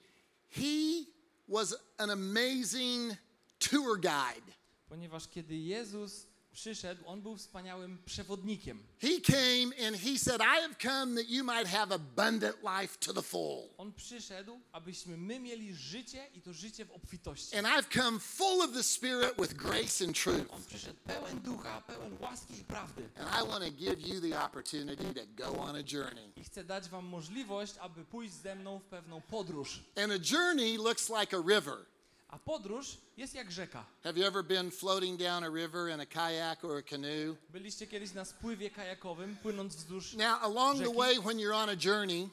he 0.49 1.05
was 1.47 1.75
an 1.97 2.09
amazing 2.09 3.13
tour 3.59 3.99
guide. 3.99 4.51
Ponieważ 4.89 5.27
kiedy 5.27 5.55
Jezus 5.57 6.27
przyszedł, 6.51 7.03
on 7.05 7.21
był 7.21 7.37
wspaniałym 7.37 7.97
przewodnikiem. 8.05 8.83
He 9.01 9.21
came 9.21 9.87
and 9.87 9.97
he 9.97 10.19
said, 10.19 10.41
I 10.41 10.61
have 10.61 10.75
come 10.81 11.15
that 11.15 11.29
you 11.29 11.43
might 11.43 11.67
have 11.67 11.91
abundant 11.95 12.55
life 12.63 12.97
to 12.99 13.13
the 13.13 13.21
full. 13.21 13.69
On 13.77 13.93
przyszedł, 13.93 14.59
abyśmy 14.71 15.17
my 15.17 15.39
mieli 15.39 15.75
życie 15.75 16.27
i 16.33 16.41
to 16.41 16.53
życie 16.53 16.85
w 16.85 16.91
obfitości. 16.91 17.57
And 17.57 17.67
I've 17.67 18.01
come 18.01 18.19
full 18.19 18.61
of 18.61 18.73
the 18.73 18.83
Spirit 18.83 19.35
with 19.41 19.53
grace 19.53 20.05
and 20.05 20.19
truth. 20.23 20.53
On 20.53 20.63
przyszedł 20.63 20.99
pełen 21.03 21.39
ducha, 21.39 21.81
pełen 21.81 22.17
łaski 22.19 22.59
i 22.59 22.63
prawdy. 22.63 23.09
And 23.19 23.29
I 23.29 23.47
want 23.47 23.63
to 23.65 23.71
give 23.71 24.07
you 24.07 24.21
the 24.21 24.45
opportunity 24.45 25.13
to 25.13 25.21
go 25.35 25.61
on 25.61 25.75
a 25.75 25.83
journey. 25.93 26.31
I 26.35 26.43
chcę 26.43 26.63
dać 26.63 26.89
wam 26.89 27.05
możliwość, 27.05 27.73
aby 27.79 28.05
pójść 28.05 28.33
ze 28.33 28.55
mną 28.55 28.79
w 28.79 28.83
pewną 28.83 29.21
podróż. 29.21 29.83
And 29.95 30.11
a 30.13 30.33
journey 30.33 30.77
looks 30.77 31.09
like 31.09 31.37
a 31.37 31.41
river. 31.41 31.90
A 32.31 32.39
podróż 32.39 32.97
jest 33.17 33.35
jak 33.35 33.51
rzeka. 33.51 33.85
Have 34.03 34.19
you 34.19 34.25
ever 34.25 34.43
been 34.43 34.71
floating 34.71 35.19
down 35.19 35.43
a 35.43 35.49
river 35.49 35.89
in 35.93 35.99
a 35.99 36.05
kayak 36.05 36.63
or 36.63 36.77
a 36.77 36.81
canoe? 36.81 37.35
Byliście 37.49 37.87
kiedyś 37.87 38.13
na 38.13 38.25
spływie 38.25 38.69
kajakowym, 38.69 39.37
płynąc 39.37 39.75
wzdłuż. 39.75 40.13
Now, 40.13 40.43
along 40.43 40.77
the 40.79 40.85
Rzeki. 40.85 40.97
way, 40.97 41.19
when 41.19 41.37
you're 41.37 41.55
on 41.55 41.69
a 41.69 41.75
journey, 41.85 42.29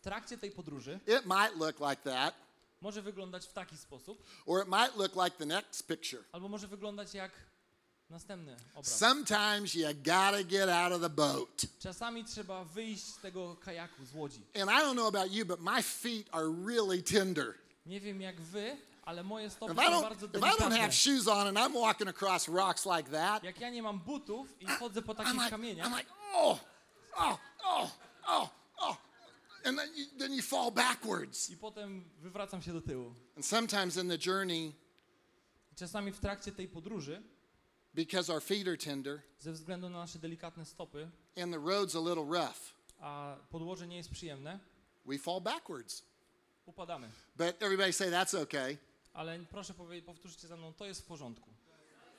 W 0.00 0.04
trakcie 0.04 0.38
tej 0.38 0.50
podróży 0.50 1.00
it 1.06 1.26
might 1.26 1.56
look 1.60 1.80
like 1.90 2.02
that, 2.10 2.34
może 2.80 3.02
wyglądać 3.02 3.46
w 3.46 3.52
taki 3.52 3.76
sposób, 3.76 4.22
or 4.46 4.62
it 4.62 4.68
might 4.68 4.96
look 4.96 5.24
like 5.24 5.36
the 5.38 5.46
next 5.46 5.86
picture. 5.86 6.22
albo 6.32 6.48
może 6.48 6.68
wyglądać 6.68 7.14
jak 7.14 7.32
następny 8.10 8.56
obraz. 8.74 8.98
Sometimes 8.98 9.74
you 9.74 9.86
gotta 9.94 10.42
get 10.44 10.68
out 10.68 10.92
of 10.92 11.00
the 11.00 11.10
boat. 11.10 11.62
Czasami 11.78 12.24
trzeba 12.24 12.64
wyjść 12.64 13.04
z 13.06 13.18
tego 13.18 13.56
kajaku, 13.56 14.04
z 14.04 14.14
łodzi. 14.14 14.42
And 14.60 14.70
I 14.70 14.74
don't 14.74 14.92
know 14.92 15.14
about 15.14 15.32
you, 15.32 15.46
but 15.46 15.60
my 15.60 15.82
feet 15.82 16.26
are 16.32 16.46
really 16.66 17.02
tender. 17.02 17.54
Nie 17.86 18.00
wiem 18.00 18.20
jak 18.20 18.40
wy, 18.40 18.76
ale 19.04 19.22
moje 19.24 19.50
stopy 19.50 19.72
If 19.72 19.82
są 19.84 20.00
bardzo 20.02 20.26
if 20.26 20.36
I 20.36 20.40
don't 20.40 20.40
delikatne. 20.58 20.78
have 20.78 20.92
shoes 20.94 21.28
on 21.28 21.46
and 21.46 21.58
I'm 21.58 21.72
walking 21.80 22.08
across 22.08 22.48
rocks 22.48 22.86
like 22.86 23.10
that, 23.10 23.44
Jak 23.44 23.60
ja 23.60 23.70
nie 23.70 23.82
mam 23.82 23.98
butów 24.00 24.62
i 24.62 24.66
chodzę 24.66 25.02
po 25.02 25.12
I'm 25.12 25.16
takich 25.16 25.34
like, 25.34 25.50
kamieniach, 25.50 25.86
I'm 25.88 25.96
like, 25.98 26.10
oh, 26.34 26.58
oh, 27.16 27.38
oh, 27.64 27.90
oh, 28.26 28.48
oh. 28.78 28.96
And 29.64 29.78
then 29.78 29.88
you, 29.96 30.06
then 30.18 30.32
you 30.32 30.42
fall 30.42 30.70
backwards. 30.70 31.50
i 31.50 31.56
potem 31.56 32.04
wywracam 32.20 32.62
się 32.62 32.72
do 32.72 32.80
tyłu. 32.80 33.14
And 33.36 33.46
sometimes 33.46 33.96
in 33.96 34.08
the 34.08 34.18
journey, 34.26 34.72
I 35.72 35.76
czasami 35.76 36.12
w 36.12 36.20
trakcie 36.20 36.52
tej 36.52 36.68
podróży, 36.68 37.22
because 37.94 38.32
our 38.32 38.42
feet 38.42 38.68
are 38.68 38.76
tender 38.76 39.22
ze 39.38 39.52
względu 39.52 39.88
na 39.90 39.98
nasze 39.98 40.18
delikatne 40.18 40.64
stopy, 40.64 41.10
and 41.42 41.52
the 41.52 41.58
road's 41.60 41.96
a 41.96 42.00
little 42.08 42.24
rough, 42.40 42.74
a 43.00 43.36
podłoże 43.50 43.86
nie 43.86 43.96
jest 43.96 44.10
przyjemne, 44.10 44.58
we 45.06 45.18
fall 45.18 45.40
backwards. 45.40 46.02
upadamy. 46.66 47.08
But 47.36 47.62
everybody 47.62 47.92
say 47.92 48.10
that's 48.10 48.34
okay. 48.34 48.78
Ale 49.14 49.38
proszę 49.50 49.74
powtórzcie 50.06 50.48
za 50.48 50.56
mną, 50.56 50.72
to 50.74 50.86
jest 50.86 51.00
w 51.02 51.04
porządku. 51.04 51.50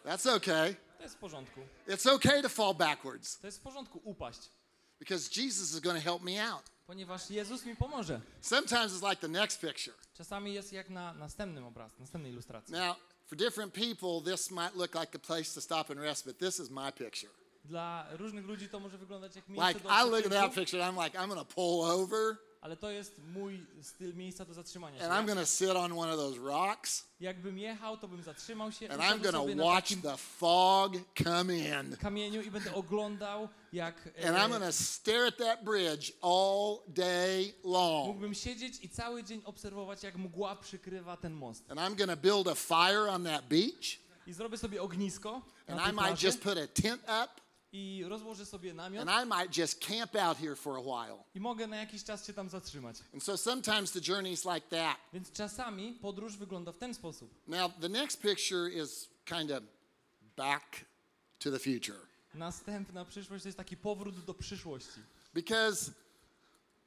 That's 0.05 0.35
okay. 0.35 0.75
To 0.97 1.03
jest 1.03 1.15
w 1.15 1.17
porządku. 1.17 1.59
It's 1.87 2.11
okay 2.13 2.41
to 2.41 2.49
fall 2.49 2.75
backwards 2.75 3.39
To 3.39 3.47
jest 3.47 3.59
w 3.59 3.61
porządku 3.61 4.01
upaść, 4.03 4.49
because 4.99 5.41
Jesus 5.41 5.71
is 5.73 5.79
going 5.79 6.03
to 6.03 6.11
help 6.11 6.21
me 6.23 6.49
out. 6.51 6.63
ponieważ 6.87 7.29
Jezus 7.29 7.65
mi 7.65 7.75
pomoże. 7.75 8.21
Sometimes 8.41 8.93
it's 8.93 9.09
like 9.09 9.21
the 9.21 9.27
next 9.27 9.61
picture. 9.61 9.93
Czasami 10.13 10.53
jest 10.53 10.73
jak 10.73 10.89
na 10.89 11.13
następnym 11.13 11.65
obraz, 11.65 11.99
następnej 11.99 12.31
ilustracji. 12.31 12.73
Now, 12.73 12.95
for 13.25 13.37
different 13.37 13.73
people, 13.73 14.31
this 14.31 14.51
might 14.51 14.75
look 14.75 14.95
like 14.95 15.15
a 15.15 15.19
place 15.19 15.53
to 15.53 15.61
stop 15.61 15.91
and 15.91 15.99
rest, 15.99 16.25
but 16.25 16.37
this 16.37 16.59
is 16.59 16.69
my 16.69 16.91
picture. 16.91 17.29
Dla 17.65 18.07
różnych 18.11 18.45
ludzi 18.45 18.69
to 18.69 18.79
może 18.79 18.97
wyglądać 18.97 19.35
jak 19.35 19.47
miejsce 19.47 19.67
Like, 19.67 19.79
do 19.79 19.89
I 19.89 20.09
look 20.09 20.25
at 20.25 20.31
that 20.31 20.53
picture, 20.53 20.79
I'm 20.79 21.03
like, 21.03 21.17
I'm 21.17 21.27
going 21.27 21.47
to 21.47 21.55
pull 21.55 21.81
over 21.81 22.37
ale 22.65 22.77
to 22.77 22.91
jest 22.91 23.21
mój 23.33 23.65
styl 23.81 24.15
miejsca 24.15 24.45
do 24.45 24.53
zatrzymania 24.53 24.99
się. 24.99 25.05
and 25.05 25.13
I'm 25.13 25.25
going 25.25 25.39
to 25.39 25.45
sit 25.45 25.69
on 25.69 25.91
one 25.91 26.13
of 26.13 26.17
those 26.19 26.39
rocks 26.39 27.07
Jakbym 27.19 27.57
jechał, 27.57 27.97
to 27.97 28.07
bym 28.07 28.23
zatrzymał 28.23 28.71
się 28.71 28.89
and 28.89 29.01
I'm 29.01 29.21
going 29.21 29.57
to 29.57 29.63
watch 29.65 29.89
the 30.01 30.17
fog 30.17 30.93
come 31.23 31.57
in. 31.57 31.97
kamieniu 31.97 32.41
i 32.41 32.51
będę 32.51 32.73
oglądał, 32.73 33.49
jak 33.73 34.09
And 34.25 34.37
I'm 34.37 34.45
e, 34.45 34.49
going 34.49 34.63
to 34.63 34.71
stare 34.71 35.27
at 35.27 35.37
that 35.37 35.63
bridge 35.63 36.11
all 36.21 36.77
day 36.87 37.53
long. 37.63 38.07
mógłbym 38.07 38.33
siedzieć 38.33 38.83
i 38.83 38.89
cały 38.89 39.23
dzień 39.23 39.41
obserwować, 39.45 40.03
jak 40.03 40.15
mgła 40.17 40.55
przykrywa 40.55 41.17
ten 41.17 41.33
most. 41.33 41.71
And 41.71 41.79
I'm 41.79 41.95
going 41.95 42.09
to 42.09 42.17
build 42.17 42.47
a 42.47 42.55
fire 42.55 43.11
on 43.11 43.23
that 43.23 43.47
beach. 43.47 43.99
I 44.27 44.33
zrobię 44.33 44.57
sobie 44.57 44.81
ognisko 44.81 45.41
And 45.67 45.81
I 45.89 45.93
might 45.93 46.23
just 46.23 46.41
put 46.41 46.57
a 46.57 46.67
tent 46.81 47.01
up 47.03 47.44
i 47.75 48.03
rozłożę 48.03 48.45
sobie 48.45 48.73
namiot 48.73 49.09
and 49.09 49.25
I 49.25 49.29
might 49.39 49.57
just 49.57 49.79
camp 49.79 50.15
out 50.15 50.37
here 50.37 50.55
for 50.55 50.77
a 50.77 50.81
while. 50.81 51.23
i 51.35 51.39
mogę 51.39 51.67
na 51.67 51.75
jakiś 51.77 52.03
czas 52.03 52.27
się 52.27 52.33
tam 52.33 52.49
zatrzymać. 52.49 52.97
And 53.13 53.23
so 53.23 53.37
sometimes 53.37 53.91
the 53.91 53.99
journey's 53.99 54.53
like 54.55 54.67
that. 54.67 54.97
Więc 55.13 55.31
czasami 55.31 55.93
podróż 55.93 56.37
wygląda 56.37 56.71
w 56.71 56.77
ten 56.77 56.93
sposób. 56.93 57.31
Now, 57.47 57.71
the 57.81 57.89
next 57.89 58.21
picture 58.21 58.69
is 58.71 59.09
kind 59.25 59.51
of 59.51 59.63
back 60.37 60.85
to 61.39 61.51
the 61.51 61.59
future 61.59 61.99
Następna 62.33 63.05
przyszłość 63.05 63.43
to 63.43 63.47
jest 63.47 63.57
taki 63.57 63.77
powrót 63.77 64.25
do 64.25 64.33
przyszłości. 64.33 64.99
because 65.33 65.91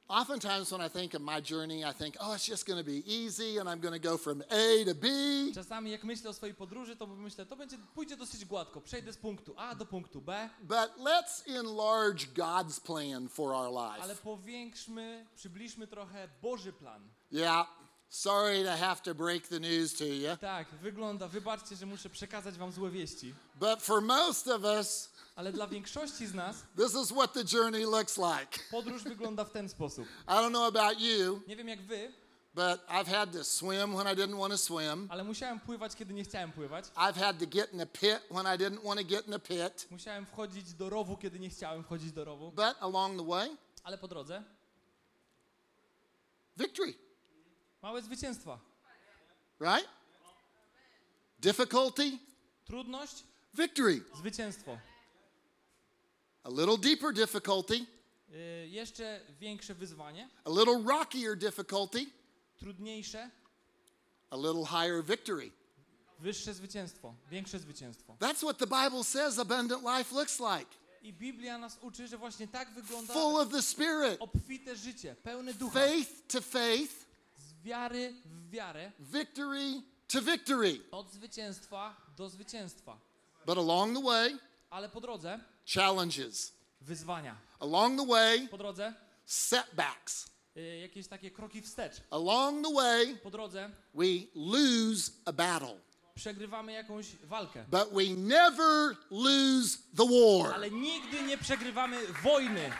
oftentimes 0.09 0.71
when 0.71 0.81
I 0.81 0.89
think 0.89 1.13
of 1.13 1.21
my 1.21 1.39
journey, 1.41 1.83
I 1.85 1.93
think, 1.93 2.15
oh, 2.19 2.33
it's 2.33 2.45
just 2.45 2.65
going 2.65 2.79
to 2.79 2.83
be 2.83 3.03
easy 3.05 3.57
and 3.59 3.69
I'm 3.69 3.79
going 3.79 3.93
to 4.01 4.09
go 4.09 4.17
from 4.17 4.43
A 4.49 4.83
to 4.85 4.95
B. 4.95 5.07
Czasami 5.55 5.91
jak 5.91 6.03
myślę 6.03 6.29
o 6.29 6.33
swojej 6.33 6.55
podróży, 6.55 6.95
to 6.95 7.07
myślę, 7.07 7.45
to 7.45 7.55
będzie, 7.55 7.77
pójdzie 7.95 8.17
dosyć 8.17 8.45
gładko. 8.45 8.81
Przejdę 8.81 9.13
z 9.13 9.17
punktu 9.17 9.53
A 9.57 9.75
do 9.75 9.85
punktu 9.85 10.21
B, 10.21 10.49
But 10.63 10.89
let's 10.97 11.59
enlarge 11.59 12.25
God's 12.35 12.79
plan 12.79 13.29
for 13.29 13.53
our 13.53 13.77
ale 13.77 14.07
life. 14.07 14.21
powiększmy, 14.23 15.25
przybliżmy 15.35 15.87
trochę 15.87 16.29
Boży 16.41 16.73
plan. 16.73 17.09
Yeah, 17.31 17.67
sorry 18.09 18.63
to 18.63 18.77
have 18.77 18.95
to 19.03 19.15
break 19.15 19.47
the 19.47 19.59
news 19.59 19.93
to 19.93 20.03
you, 20.05 20.37
Tak, 20.41 20.67
wygląda, 20.81 21.27
wybaczcie, 21.27 21.75
że 21.75 21.85
muszę 21.85 22.09
przekazać 22.09 22.55
wam 22.57 22.71
złe 22.71 22.89
wieści, 22.89 23.33
but 23.55 23.81
for 23.81 24.01
most 24.01 24.47
of 24.47 24.63
us, 24.63 25.08
ale 25.39 25.51
dla 25.51 25.67
większości 25.67 26.27
z 26.27 26.33
nas 26.33 26.55
this 26.77 26.95
is 27.03 27.11
what 27.11 27.33
the 27.33 27.43
journey 27.57 27.83
looks 27.85 28.17
like. 28.17 28.59
podróż 28.71 29.03
wygląda 29.03 29.45
w 29.45 29.51
ten 29.51 29.69
sposób. 29.69 30.07
I 30.27 30.31
don't 30.31 30.49
know 30.49 30.75
about 30.75 30.99
you, 31.01 31.41
Nie 31.47 31.55
wiem 31.55 31.67
jak 31.67 31.81
wy, 31.81 32.13
but 32.55 32.87
I've 32.87 33.07
had 33.07 33.31
to 33.31 33.43
swim 33.43 33.95
when 33.95 34.07
I 34.13 34.15
didn't 34.17 34.39
want 34.39 34.51
to 34.51 34.57
swim. 34.57 35.07
ale 35.11 35.23
musiałem 35.23 35.59
pływać, 35.59 35.95
kiedy 35.95 36.13
nie 36.13 36.23
chciałem 36.23 36.51
pływać. 36.51 36.85
I've 36.85 37.13
had 37.15 37.39
to 37.39 37.45
get 37.47 37.73
in 37.73 37.81
a 37.81 37.85
pit 37.85 38.19
when 38.31 38.45
I 38.45 38.57
didn't 38.57 38.83
want 38.83 38.99
to 38.99 39.05
get 39.05 39.27
in 39.27 39.33
a 39.33 39.39
pit. 39.39 39.87
Musiałem 39.91 40.25
wchodzić 40.25 40.73
do 40.73 40.89
rowu, 40.89 41.17
kiedy 41.17 41.39
nie 41.39 41.49
chciałem 41.49 41.83
wchodzić 41.83 42.11
do 42.11 42.25
rowu. 42.25 42.51
But 42.51 42.75
along 42.79 43.17
the 43.19 43.25
way, 43.27 43.57
Ale 43.83 43.97
po 43.97 44.07
drodze 44.07 44.43
victory, 46.57 46.93
małe 47.81 48.01
zwycięstwa. 48.01 48.59
right? 49.59 49.87
Difficulty, 51.39 52.17
Trudność, 52.65 53.23
victory. 53.53 54.03
zwycięstwo. 54.17 54.77
A 56.43 56.49
little 56.49 56.77
deeper 56.77 57.13
difficulty, 57.13 57.85
Y, 58.33 58.67
jeszcze 58.69 59.21
większe 59.39 59.73
wyzwanie, 59.75 60.29
a 60.45 60.49
little 60.49 60.83
rockier 60.87 61.37
difficulty, 61.37 62.05
trudniejsze, 62.57 63.29
a 64.29 64.35
little 64.35 64.65
higher 64.65 65.03
victory. 65.03 65.51
wyższe 66.19 66.53
zwycięstwo, 66.53 67.13
większe 67.31 67.59
zwycięstwo. 67.59 68.15
That's 68.19 68.37
what 68.37 68.57
the 68.57 68.67
Bible 68.67 69.03
says 69.03 69.39
abundant 69.39 69.83
life 69.83 70.15
looks 70.15 70.39
like. 70.39 70.71
I 71.01 71.13
Biblia 71.13 71.57
nas 71.57 71.77
uczy, 71.81 72.07
że 72.07 72.17
właśnie 72.17 72.47
tak 72.47 72.73
wygląda 72.73 73.13
Full 73.13 73.35
of 73.41 73.49
the 73.51 73.61
Spirit, 73.61 74.17
obfite 74.19 74.75
życie, 74.75 75.15
pełne 75.23 75.53
ducha. 75.53 75.79
faith 75.79 76.27
to 76.27 76.41
faith, 76.41 76.93
Z 77.37 77.63
wiary 77.63 78.13
w 78.25 78.49
wiarę, 78.49 78.91
victory 78.99 79.81
to 80.07 80.21
victory. 80.21 80.79
od 80.91 81.11
zwycięstwa 81.11 81.95
do 82.17 82.29
zwycięstwa. 82.29 82.97
But 83.45 83.57
along 83.57 83.97
the 83.97 84.03
way, 84.03 84.37
Ale 84.69 84.89
po 84.89 85.01
drodze 85.01 85.39
challenges. 85.73 86.53
wyzwania. 86.81 87.35
Along 87.59 87.99
the 87.99 88.05
way, 88.05 88.47
Po 88.47 88.57
drodze 88.57 88.93
setbacks. 89.25 90.29
y, 90.57 90.77
jakieś 90.81 91.07
takie 91.07 91.31
kroki 91.31 91.61
wstecz. 91.61 92.01
Along 92.11 92.67
the 92.67 92.73
way, 92.73 93.17
Po 93.23 93.29
drodze 93.31 93.69
we 93.93 94.05
lose 94.35 95.11
a 95.25 95.31
battle. 95.33 95.79
przegrywamy 96.15 96.71
jakąś 96.71 97.15
walkę. 97.15 97.65
But 97.67 97.89
we 97.93 98.03
never 98.17 98.95
lose 99.11 99.77
the 99.97 100.05
war. 100.05 100.53
Ale 100.53 100.71
nigdy 100.71 101.21
nie 101.21 101.37
przegrywamy 101.37 102.07
wojny. 102.23 102.71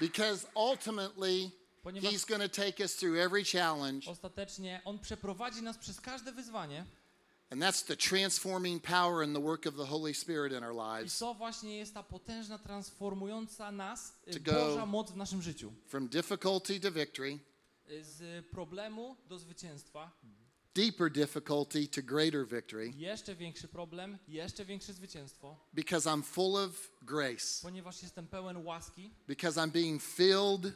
Because 0.00 0.46
ultimately, 0.54 1.50
Ponieważ- 1.82 2.12
He's 2.12 2.24
going 2.24 2.42
to 2.42 2.48
take 2.48 2.80
us 2.82 2.96
through 2.96 3.18
every 3.18 3.44
challenge. 3.44 4.10
Ostatecznie 4.10 4.80
On 4.84 4.98
przeprowadzi 4.98 5.62
nas 5.62 5.78
przez 5.78 6.00
każde 6.00 6.32
wyzwanie 6.32 6.84
And 7.54 7.62
that's 7.62 7.82
the 7.84 7.96
transforming 7.96 8.80
power 8.80 9.22
and 9.22 9.32
the 9.32 9.40
work 9.40 9.64
of 9.66 9.76
the 9.76 9.84
Holy 9.84 10.12
Spirit 10.14 10.52
in 10.52 10.64
our 10.64 10.72
i 10.72 11.00
lives. 11.00 11.18
to 11.18 11.34
właśnie 11.34 11.76
jest 11.78 11.94
ta 11.94 12.02
potężna, 12.02 12.58
transformująca 12.58 13.72
nas 13.72 14.12
go- 14.40 14.52
Boża 14.52 14.86
moc 14.86 15.10
w 15.10 15.16
naszym 15.16 15.42
życiu. 15.42 15.72
From 15.86 16.08
difficulty 16.08 16.80
to 16.80 16.90
victory, 16.90 17.38
Z 18.02 18.46
problemu 18.50 19.16
do 19.28 19.38
zwycięstwa. 19.38 20.10
deeper 20.74 21.10
difficulty 21.12 21.86
to 21.88 22.02
greater 22.02 22.46
victory. 22.46 22.92
Jeszcze 22.96 23.34
większy 23.34 23.68
problem, 23.68 24.18
jeszcze 24.28 24.64
większe 24.64 24.92
zwycięstwo, 24.92 25.56
Because 25.74 26.10
I'm 26.10 26.22
full 26.22 26.56
of 26.56 26.90
grace. 27.02 27.62
ponieważ 27.62 28.02
jestem 28.02 28.26
pełen 28.26 28.56
łaski, 28.66 29.10
Because 29.28 29.60
I'm 29.60 29.70
being 29.70 30.02
filled 30.02 30.72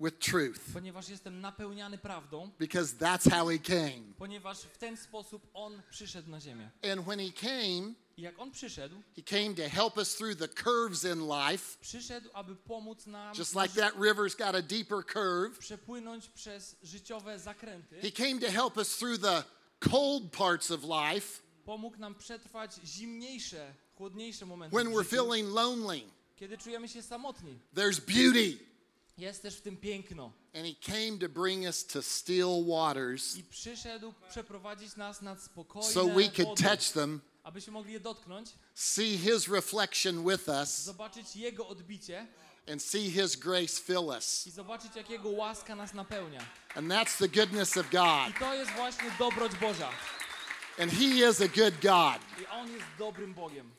with 0.00 0.18
truth 0.18 0.60
ponieważ 0.72 1.08
jestem 1.08 1.40
napełniany 1.40 1.98
prawdą, 1.98 2.50
because 2.58 2.94
that's 2.96 3.30
how 3.30 3.48
he 3.48 3.58
came. 3.58 4.02
ponieważ 4.18 4.58
w 4.58 4.78
ten 4.78 4.96
sposób 4.96 5.46
On 5.54 5.82
przyszedł 5.90 6.30
na 6.30 6.40
ziemię. 6.40 6.70
And 6.92 7.00
when 7.06 7.18
he 7.18 7.32
came, 7.32 7.94
I 8.16 8.22
jak 8.22 8.38
On 8.38 8.50
przyszedł, 8.50 8.96
he 9.16 9.22
came 9.22 9.54
to 9.54 9.68
help 9.68 9.96
us 9.96 10.14
through 10.16 10.38
the 10.38 10.48
curves 10.48 11.04
in 11.04 11.28
life. 11.28 11.78
przyszedł, 11.80 12.30
aby 12.32 12.56
pomóc 12.56 13.06
nam 13.06 13.36
Just 13.38 13.54
like 13.54 13.68
that 13.80 13.94
river's 13.94 14.36
got 14.38 14.54
a 14.54 14.62
deeper 14.62 15.04
curve, 15.06 15.58
przepłynąć 15.58 16.28
przez 16.28 16.76
życiowe 16.82 17.38
zakręty. 17.38 18.00
he 18.00 18.10
came 18.10 18.40
to 18.40 18.50
help 18.50 18.76
us 18.76 18.96
through 18.98 19.20
the 19.20 19.44
cold 19.90 20.32
parts 20.32 20.70
of 20.70 20.80
life 20.82 21.42
Pomógł 21.64 21.96
nam 21.98 22.14
przetrwać 22.14 22.70
zimniejsze, 22.84 23.74
chłodniejsze 23.94 24.46
momenty, 24.46 24.76
when 24.76 24.86
we're 24.92 25.04
feeling 25.04 25.54
lonely. 25.54 26.00
kiedy 26.36 26.58
czujemy 26.58 26.88
się 26.88 27.02
samotni. 27.02 27.58
There's 27.74 28.00
beauty. 28.00 28.58
Jest 29.18 29.42
też 29.42 29.56
w 29.56 29.62
tym 29.62 29.76
piękno. 29.76 30.32
And 30.54 30.66
he 30.66 30.74
came 30.92 31.18
to 31.18 31.28
bring 31.28 31.64
us 31.64 31.86
to 31.86 32.02
still 32.02 32.64
waters 32.68 33.36
I 33.36 33.42
przyszedł 33.42 34.14
przeprowadzić 34.30 34.96
nas 34.96 35.22
nad 35.22 35.42
spokojne 35.42 35.92
so 35.92 36.06
we 36.06 36.28
could 36.28 36.48
wody, 36.48 36.62
touch 36.62 36.92
them, 36.92 37.20
abyśmy 37.42 37.72
mogli 37.72 37.92
je 37.92 38.00
dotknąć, 38.00 38.48
see 38.74 39.18
his 39.18 39.48
reflection 39.48 40.28
with 40.28 40.48
us, 40.48 40.82
zobaczyć 40.82 41.36
Jego 41.36 41.68
odbicie 41.68 42.26
and 42.72 42.82
see 42.82 43.10
his 43.10 43.36
grace 43.36 43.82
fill 43.82 44.08
us. 44.08 44.46
i 44.46 44.50
zobaczyć, 44.50 44.96
jak 44.96 45.10
Jego 45.10 45.28
łaska 45.28 45.76
nas 45.76 45.94
napełnia. 45.94 46.40
And 46.74 46.88
that's 46.88 47.18
the 47.18 47.28
goodness 47.28 47.76
of 47.76 47.90
God. 47.90 48.30
I 48.30 48.38
to 48.38 48.54
jest 48.54 48.70
właśnie 48.70 49.10
dobroć 49.18 49.52
Boża. 49.56 49.90
And 50.78 50.92
he 50.92 51.04
is 51.04 51.40
a 51.40 51.48
good 51.48 51.74
God. 51.82 52.20
I 52.42 52.46
On 52.46 52.72
jest 52.72 52.86
dobrym 52.98 53.34
Bogiem. 53.34 53.70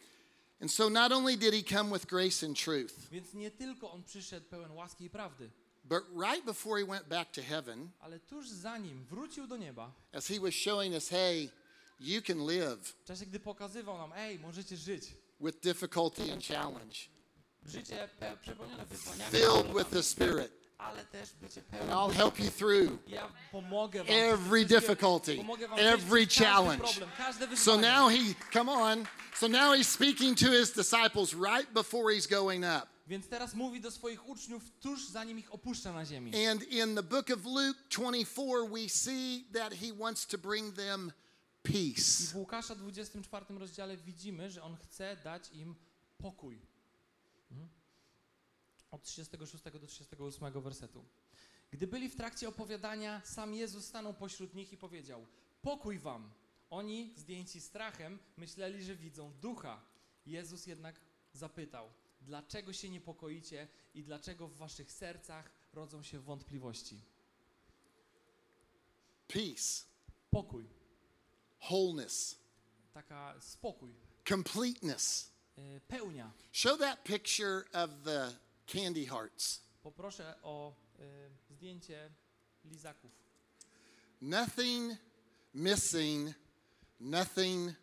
And 0.61 0.71
so 0.71 0.89
not 0.89 1.11
only 1.11 1.37
did 1.37 1.53
he 1.53 1.63
come 1.77 1.93
with 1.93 2.05
grace 2.07 2.45
and 2.45 2.57
truth, 2.57 3.09
Więc 3.11 3.33
nie 3.33 3.51
tylko 3.51 3.91
On 3.91 4.03
przyszedł 4.03 4.45
pełen 4.49 4.71
łaski 4.71 5.05
i 5.05 5.09
prawdy, 5.09 5.49
but 5.83 6.03
right 6.15 6.45
before 6.45 6.79
he 6.79 6.85
went 6.85 7.07
back 7.07 7.31
to 7.31 7.41
heaven, 7.41 7.89
ale 7.99 8.19
tuż 8.19 8.49
zanim 8.49 9.05
wrócił 9.05 9.47
do 9.47 9.57
nieba, 9.57 9.91
as 10.13 10.27
he 10.27 10.39
was 10.39 10.53
showing 10.53 10.93
us, 10.93 11.09
hey, 11.09 11.49
you 11.99 12.21
can 12.21 12.47
live 12.47 12.79
w 12.87 13.03
czasie 13.03 13.25
gdy 13.25 13.39
pokazywał 13.39 13.97
nam, 13.97 14.11
ej, 14.15 14.39
możecie 14.39 14.77
żyć. 14.77 15.03
with 15.41 15.59
difficulty 15.59 16.33
and 16.33 16.43
challenge, 16.43 16.95
Życie 17.65 18.09
pe- 18.19 18.37
przepełnione 18.37 18.85
wyzwaniami, 18.85 19.31
filled 19.31 19.77
with 19.77 19.89
the 19.89 20.03
Spirit, 20.03 20.37
ale 20.37 20.41
też 20.41 20.49
bycie 20.49 20.56
and. 20.79 21.91
I'll 21.91 22.09
help 22.09 22.39
you 22.39 22.49
through 22.49 22.99
Ja 23.07 23.27
pomogę 23.51 24.03
wam. 24.03 24.07
every 24.09 24.65
difficulty, 24.65 25.43
every 25.77 26.27
challenge. 26.27 27.01
So 27.55 27.79
now 27.79 28.09
he, 28.09 28.35
come 28.51 28.69
on. 28.69 29.07
So 29.35 29.47
now 29.47 29.73
he's 29.73 29.87
speaking 29.87 30.35
to 30.35 30.51
his 30.51 30.71
disciples 30.71 31.33
right 31.33 31.71
before 31.73 32.11
he's 32.11 32.27
going 32.27 32.63
up. 32.63 32.87
Więc 33.07 33.27
teraz 33.27 33.53
mówi 33.53 33.81
do 33.81 33.91
swoich 33.91 34.29
uczniów 34.29 34.63
tuż 34.81 35.07
zanim 35.07 35.39
ich 35.39 35.53
opuszcza 35.53 35.93
na 35.93 36.05
ziemi. 36.05 36.45
And 36.47 36.63
in 36.63 36.95
the 36.95 37.03
book 37.03 37.29
of 37.29 37.45
Luke 37.45 37.77
24, 37.89 38.65
we 38.65 38.89
see 38.89 39.45
that 39.53 39.73
he 39.73 39.91
wants 39.93 40.25
to 40.25 40.37
bring 40.37 40.75
them 40.75 41.11
peace. 41.63 42.31
w 42.33 42.35
Łukasza 42.35 42.75
24 42.75 43.45
rozdziale 43.59 43.97
widzimy, 43.97 44.49
że 44.49 44.63
on 44.63 44.75
chce 44.75 45.15
dać 45.23 45.49
im 45.53 45.75
pokój. 46.17 46.59
Mhm. 47.51 47.69
Od 48.97 49.03
36 49.03 49.63
do 49.63 49.87
38 49.87 50.61
wersetu. 50.61 51.05
Gdy 51.71 51.87
byli 51.87 52.09
w 52.09 52.15
trakcie 52.15 52.49
opowiadania, 52.49 53.21
sam 53.25 53.53
Jezus 53.53 53.85
stanął 53.85 54.13
pośród 54.13 54.53
nich 54.53 54.73
i 54.73 54.77
powiedział: 54.77 55.25
Pokój 55.61 55.99
wam! 55.99 56.31
Oni, 56.69 57.13
zdjęci 57.17 57.61
strachem, 57.61 58.19
myśleli, 58.37 58.83
że 58.83 58.95
widzą 58.95 59.33
ducha. 59.41 59.81
Jezus 60.25 60.67
jednak 60.67 61.01
zapytał: 61.33 61.89
Dlaczego 62.21 62.73
się 62.73 62.89
niepokoicie 62.89 63.67
i 63.93 64.03
dlaczego 64.03 64.47
w 64.47 64.57
waszych 64.57 64.91
sercach 64.91 65.51
rodzą 65.73 66.03
się 66.03 66.19
wątpliwości? 66.19 67.01
Peace, 69.27 69.85
Pokój, 70.29 70.69
wholeness, 71.59 72.39
taka 72.93 73.41
spokój, 73.41 73.93
completeness. 74.29 75.31
yy, 75.57 75.81
pełnia. 75.87 76.31
Show 76.51 76.79
that 76.79 77.03
picture 77.03 77.63
of 77.73 77.89
the 78.03 78.46
candy 78.67 79.05
hearts. 79.05 79.61
Poproszę 79.83 80.35
o 80.43 80.75
y, 80.99 81.29
zdjęcie 81.49 82.09
lizaków. 82.65 83.11
Nothing 84.21 84.93
missing, 85.53 86.33
nothing 86.99 87.73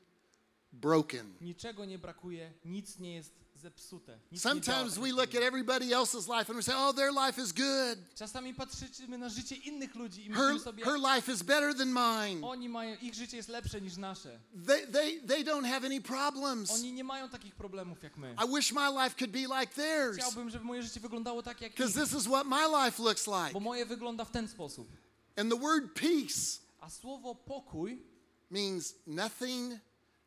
broken. 0.72 1.34
Niczego 1.40 1.84
nie 1.84 1.98
brakuje, 1.98 2.52
nic 2.64 2.98
nie 2.98 3.14
jest 3.14 3.43
zepsute. 3.64 4.18
Nic 4.30 4.40
Sometimes 4.40 4.98
we 4.98 5.12
look 5.12 5.34
at 5.34 5.42
everybody 5.42 5.92
else's 5.92 6.28
life 6.28 6.48
and 6.50 6.56
we 6.56 6.62
say, 6.62 6.74
oh, 6.76 6.92
their 6.92 7.12
life 7.12 7.38
is 7.38 7.52
good. 7.52 7.98
Czasami 8.14 8.54
patrzymy 8.54 9.18
na 9.18 9.28
życie 9.28 9.56
innych 9.56 9.94
ludzi 9.94 10.26
i 10.26 10.32
Her, 10.32 10.36
myślimy 10.36 10.60
sobie, 10.60 10.84
her 10.84 10.98
life 10.98 11.32
is 11.32 11.42
better 11.42 11.74
than 11.74 11.88
mine. 11.88 12.44
oni 12.44 12.68
mają, 12.68 12.96
ich 13.02 13.14
życie 13.14 13.36
jest 13.36 13.48
lepsze 13.48 13.80
niż 13.80 13.96
nasze. 13.96 14.40
They, 14.66 14.86
they, 14.86 15.20
they 15.20 15.44
don't 15.44 15.66
have 15.66 15.86
any 15.86 16.00
problems. 16.00 16.70
Oni 16.70 16.92
nie 16.92 17.04
mają 17.04 17.28
takich 17.28 17.54
problemów 17.54 18.02
jak 18.02 18.16
my. 18.16 18.34
I 18.44 18.56
wish 18.56 18.72
my 18.72 18.88
life 18.90 19.16
could 19.18 19.30
be 19.30 19.60
like 19.60 19.74
theirs 19.74 20.16
Chciałbym, 20.16 20.50
żeby 20.50 20.64
moje 20.64 20.82
życie 20.82 21.00
wyglądało 21.00 21.42
tak 21.42 21.60
jak 21.60 21.72
because 21.72 22.02
ich, 22.02 22.08
this 22.08 22.20
is 22.20 22.26
what 22.26 22.46
my 22.46 22.84
life 22.84 23.02
looks 23.02 23.26
like. 23.26 23.52
bo 23.52 23.60
moje 23.60 23.86
wygląda 23.86 24.24
w 24.24 24.30
ten 24.30 24.48
sposób. 24.48 24.88
And 25.36 25.50
the 25.50 25.58
word 25.58 25.94
peace 25.94 26.60
A 26.80 26.90
słowo 26.90 27.34
pokój 27.34 28.02
means 28.50 28.94
nothing 29.06 29.78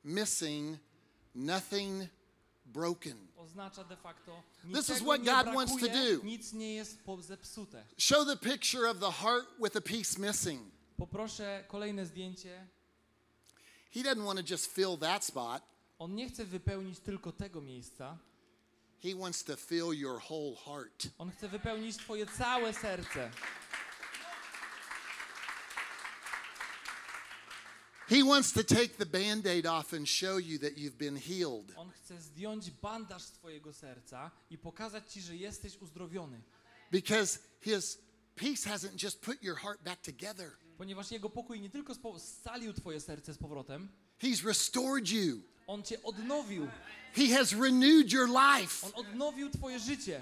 missing, 0.03 0.79
nothing 1.35 2.09
broken. 2.67 3.27
oznacza 3.37 3.83
de 3.83 3.95
facto 3.95 4.43
This 4.73 4.89
is 4.89 5.01
what 5.01 5.17
God 5.23 5.25
brakuje, 5.25 5.55
wants 5.55 5.75
to 5.79 5.87
do. 5.87 6.23
nic 6.23 6.53
nie 6.53 6.75
jest 6.75 6.97
zepsute. 7.19 7.83
Show 7.97 8.25
the 8.25 8.37
picture 8.37 8.89
of 8.89 8.99
the 8.99 9.11
heart 9.11 9.45
with 9.59 9.75
a 9.75 9.81
piece 9.81 10.19
missing. 10.19 10.71
Poproszę 10.97 11.63
kolejne 11.67 12.05
zdjęcie. 12.05 12.67
He 13.91 14.03
doesn't 14.03 14.25
want 14.25 14.39
to 14.39 14.53
just 14.53 14.67
fill 14.67 14.97
that 14.97 15.25
spot. 15.25 15.63
On 15.99 16.15
nie 16.15 16.29
chce 16.29 16.45
wypełnić 16.45 16.99
tylko 16.99 17.31
tego 17.31 17.61
miejsca, 17.61 18.17
He 19.03 19.13
wants 19.15 19.43
to 19.43 19.55
fill 19.55 19.93
your 19.93 20.19
whole 20.19 20.55
heart. 20.65 21.07
On 21.17 21.31
chce 21.31 21.47
wypełnić 21.47 21.97
Twoje 21.97 22.25
całe 22.25 22.73
serce. 22.73 23.31
He 28.09 28.23
wants 28.23 28.53
to 28.53 28.63
take 28.63 28.97
the 28.97 29.05
band 29.05 29.45
aid 29.45 29.65
off 29.65 29.93
and 29.93 30.07
show 30.07 30.37
you 30.37 30.59
that 30.59 30.77
you've 30.77 30.97
been 30.97 31.17
healed. 31.17 31.73
On 31.77 31.91
chce 31.91 32.21
zdjąć 32.21 32.71
bandaż 32.71 33.21
z 33.23 33.31
Twojego 33.31 33.73
serca 33.73 34.31
i 34.49 34.57
pokazać 34.57 35.13
Ci, 35.13 35.21
że 35.21 35.35
jesteś 35.35 35.77
uzdrowiony. 35.81 36.41
Because 36.91 37.39
his 37.61 37.97
peace 38.35 38.69
hasn't 38.69 39.03
just 39.03 39.21
put 39.21 39.43
your 39.43 39.57
heart 39.57 39.83
back 39.83 40.01
together, 40.01 40.51
Ponieważ 40.77 41.11
Jego 41.11 41.29
pokój 41.29 41.61
nie 41.61 41.69
tylko 41.69 41.93
scalił 42.19 42.73
Twoje 42.73 43.01
serce 43.01 43.33
z 43.33 43.37
powrotem, 43.37 43.89
he's 44.21 44.45
restored 44.45 45.09
you. 45.09 45.41
On 45.67 45.83
Cię 45.83 46.03
odnowił. 46.03 46.67
He 47.13 47.27
has 47.27 47.53
renewed 47.53 48.11
your 48.11 48.29
life. 48.29 48.87
On 48.87 49.05
odnowił 49.05 49.49
Twoje 49.49 49.79
życie. 49.79 50.21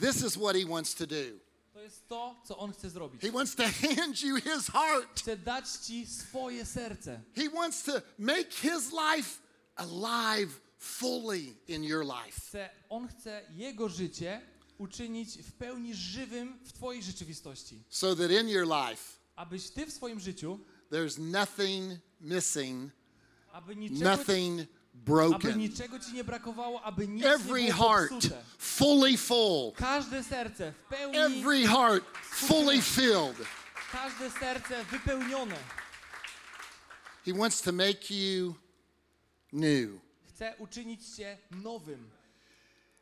This 0.00 0.24
is 0.24 0.36
what 0.36 0.56
he 0.56 0.64
wants 0.64 0.94
to 0.94 1.06
do. 1.06 1.47
To 1.78 1.82
jest 1.82 2.08
to, 2.08 2.42
co 2.44 2.58
On 2.58 2.72
chce 2.72 2.90
zrobić. 2.90 3.22
He 3.22 3.30
wants 3.30 3.54
to 3.54 3.62
hand 3.86 4.22
you 4.22 4.36
his 4.36 4.66
heart. 4.66 5.20
Chce 5.20 5.36
dać 5.36 5.64
Ci 5.86 6.06
swoje 6.06 6.66
serce. 6.66 7.20
He 7.36 7.48
wants 7.48 7.82
to 7.82 7.92
make 8.18 8.54
his 8.54 8.92
life 8.92 9.40
alive 9.76 10.60
fully 10.78 11.56
in 11.68 11.84
your 11.84 12.04
life. 12.04 12.40
Chce, 12.40 12.70
on 12.88 13.08
chce 13.08 13.42
Jego 13.50 13.88
życie 13.88 14.40
uczynić 14.78 15.38
w 15.42 15.52
pełni 15.52 15.94
żywym 15.94 16.58
w 16.64 16.72
Twojej 16.72 17.02
rzeczywistości. 17.02 17.82
So 17.88 18.16
that 18.16 18.30
in 18.30 18.48
your 18.48 18.66
life, 18.66 19.18
Abyś 19.36 19.70
Ty 19.70 19.86
w 19.86 19.92
swoim 19.92 20.20
życiu, 20.20 20.60
there's 20.90 21.18
nothing 21.18 21.98
missing, 22.20 22.92
aby 23.52 23.76
niczego, 23.76 24.10
nothing 24.10 24.60
aby 25.06 25.38
broken. 25.38 25.58
niczego 25.58 25.98
Ci 25.98 26.12
nie 26.12 26.24
brakowało, 26.24 26.82
aby 26.82 27.08
nic 27.08 27.24
Every 27.24 27.62
nie 27.62 27.72
było 27.74 27.88
heart 27.88 28.10
popsute. 28.10 28.44
fully 28.58 29.16
full. 29.18 29.72
Każde 29.76 30.24
serce 30.24 30.72
w 30.72 30.84
pełni, 30.84 31.18
Every 31.18 31.66
heart 31.66 32.04
fully 32.22 32.82
filled. 32.82 33.36
każde 33.92 34.30
serce 34.30 34.84
wypełnione. 34.84 35.56
He 37.24 37.32
wants 37.32 37.60
to 37.62 37.72
make 37.72 38.10
you 38.10 38.54
new. 39.52 40.00
Chce 40.28 40.54
uczynić 40.58 41.16
Cię 41.16 41.38
nowym. 41.50 42.10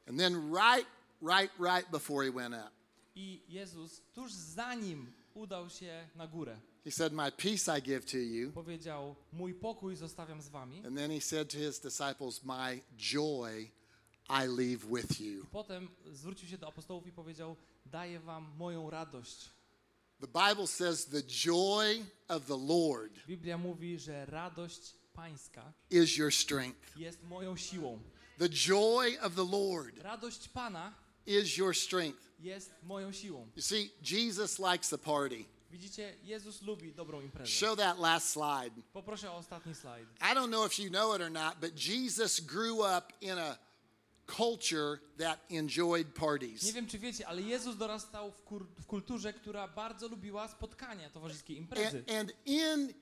And 0.09 0.19
then 0.19 0.51
right, 0.53 0.87
right, 1.23 1.51
right 1.59 1.91
before 1.91 2.25
he 2.25 2.31
went 2.31 2.55
up, 2.55 2.71
I 3.15 3.41
Jezus 3.49 4.01
tuż 4.15 4.33
zanim 4.33 5.13
udał 5.35 5.71
się 5.71 6.09
na 6.17 6.27
górę, 6.27 6.57
he 6.87 6.90
said, 6.92 7.12
My 7.12 7.31
peace 7.31 7.68
I 7.68 7.81
give 7.83 8.07
to 8.07 8.18
you. 8.18 8.53
powiedział, 8.53 9.16
mój 9.33 9.55
pokój 9.55 9.96
zostawiam 9.96 10.42
z 10.42 10.49
Wami. 10.49 10.87
And 10.87 10.96
then 10.96 11.11
he 11.11 11.20
said 11.20 11.51
to 11.51 11.59
his 11.59 11.81
disciples, 11.81 12.44
My 12.44 12.81
joy 12.96 13.70
I 14.29 14.46
leave 14.46 14.85
with 14.87 15.20
you. 15.20 15.46
Potem 15.53 15.88
zwrócił 16.12 16.49
się 16.49 16.59
do 16.59 16.68
apostołów 16.68 17.07
i 17.07 17.12
powiedział, 17.12 17.57
daję 17.87 18.20
Wam 18.20 18.46
moją 18.59 18.90
radość. 18.90 19.51
The 20.20 20.27
Bible 20.49 20.66
says 20.66 21.07
the 21.07 21.22
joy 21.22 22.05
of 22.29 22.46
the 22.46 22.57
Lord 22.57 23.27
Biblia 23.27 23.59
mówi, 23.59 23.99
że 23.99 24.27
radość 24.27 24.94
Pańska 25.12 25.72
is 25.90 26.16
your 26.16 26.33
strength. 26.35 26.96
jest 26.96 27.22
moją 27.22 27.57
siłą. 27.57 27.99
The 28.38 28.49
joy 28.49 29.20
of 29.20 29.35
the 29.35 29.44
Lord 29.44 29.99
Radość 29.99 30.49
Pana 30.49 30.94
is 31.27 31.57
your 31.57 31.77
strength. 31.77 32.20
jest 32.40 32.70
moją 32.83 33.12
siłą. 33.12 33.49
You 33.57 33.62
see, 33.62 33.90
Jesus 34.03 34.59
likes 34.59 34.92
a 34.92 34.99
party. 34.99 35.44
Widzicie, 35.77 36.17
Jezus 36.23 36.62
lubi 36.62 36.93
dobrą 36.95 37.21
imprezę. 37.21 37.51
Show 37.53 37.77
that 37.79 37.99
last 37.99 38.29
slide. 38.31 38.83
Poproszę 38.93 39.31
o 39.31 39.37
ostatni 39.37 39.75
slajd. 39.75 40.09
I 40.21 40.35
don't 40.35 40.49
know 40.49 40.67
if 40.67 40.83
you 40.83 40.91
know 40.91 41.17
it 41.17 41.23
or 41.23 41.31
not, 41.31 41.55
but 41.61 41.87
Jesus 41.89 42.41
grew 42.41 42.81
up 42.99 43.12
in 43.21 43.39
a 43.39 43.59
culture 44.27 44.99
that 45.19 45.39
enjoyed 45.51 46.07
Nie 46.07 46.12
parties. 46.12 46.73
wiem, 46.73 46.87
czy 46.87 46.99
wiecie, 46.99 47.29
ale 47.29 47.43
Jezus 47.43 47.77
dorastał 47.77 48.33
w, 48.33 48.43
kur- 48.43 48.67
w 48.81 48.87
kulturze, 48.87 49.33
która 49.33 49.69
bardzo 49.69 50.09
lubiła 50.09 50.49
spotkania 50.49 51.11
towarzyskie, 51.11 51.55
imprezy. 51.55 51.99
And, 52.09 52.11
and 52.11 52.33
in 52.47 52.95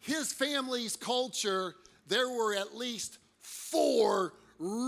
his 0.00 0.32
family's 0.34 0.98
culture, 0.98 1.72
there 2.08 2.26
were 2.28 2.60
at 2.60 2.74
least 2.74 3.18
four 3.40 4.32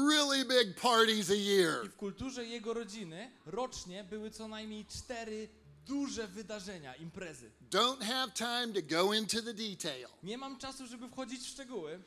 really 0.08 0.44
big 0.44 0.80
parties 0.80 1.30
a 1.30 1.34
year. 1.34 1.84
I 1.86 1.88
w 1.88 1.96
kulturze 1.96 2.44
jego 2.44 2.74
rodziny 2.74 3.30
rocznie 3.46 4.04
były 4.04 4.30
co 4.30 4.48
najmniej 4.48 4.86
cztery 4.86 5.48
duże 5.86 6.28
wydarzenia, 6.28 6.94
imprezy. 6.94 7.50
Don't 7.70 8.02
have 8.02 8.30
time 8.34 8.72
to 8.74 8.82
go 8.96 9.12
into 9.14 9.42
the 9.42 9.54
detail, 9.54 10.08
Nie 10.22 10.38
mam 10.38 10.58
czasu, 10.58 10.86
żeby 10.86 11.08
wchodzić 11.08 11.42
w 11.42 11.46
szczegóły, 11.48 12.00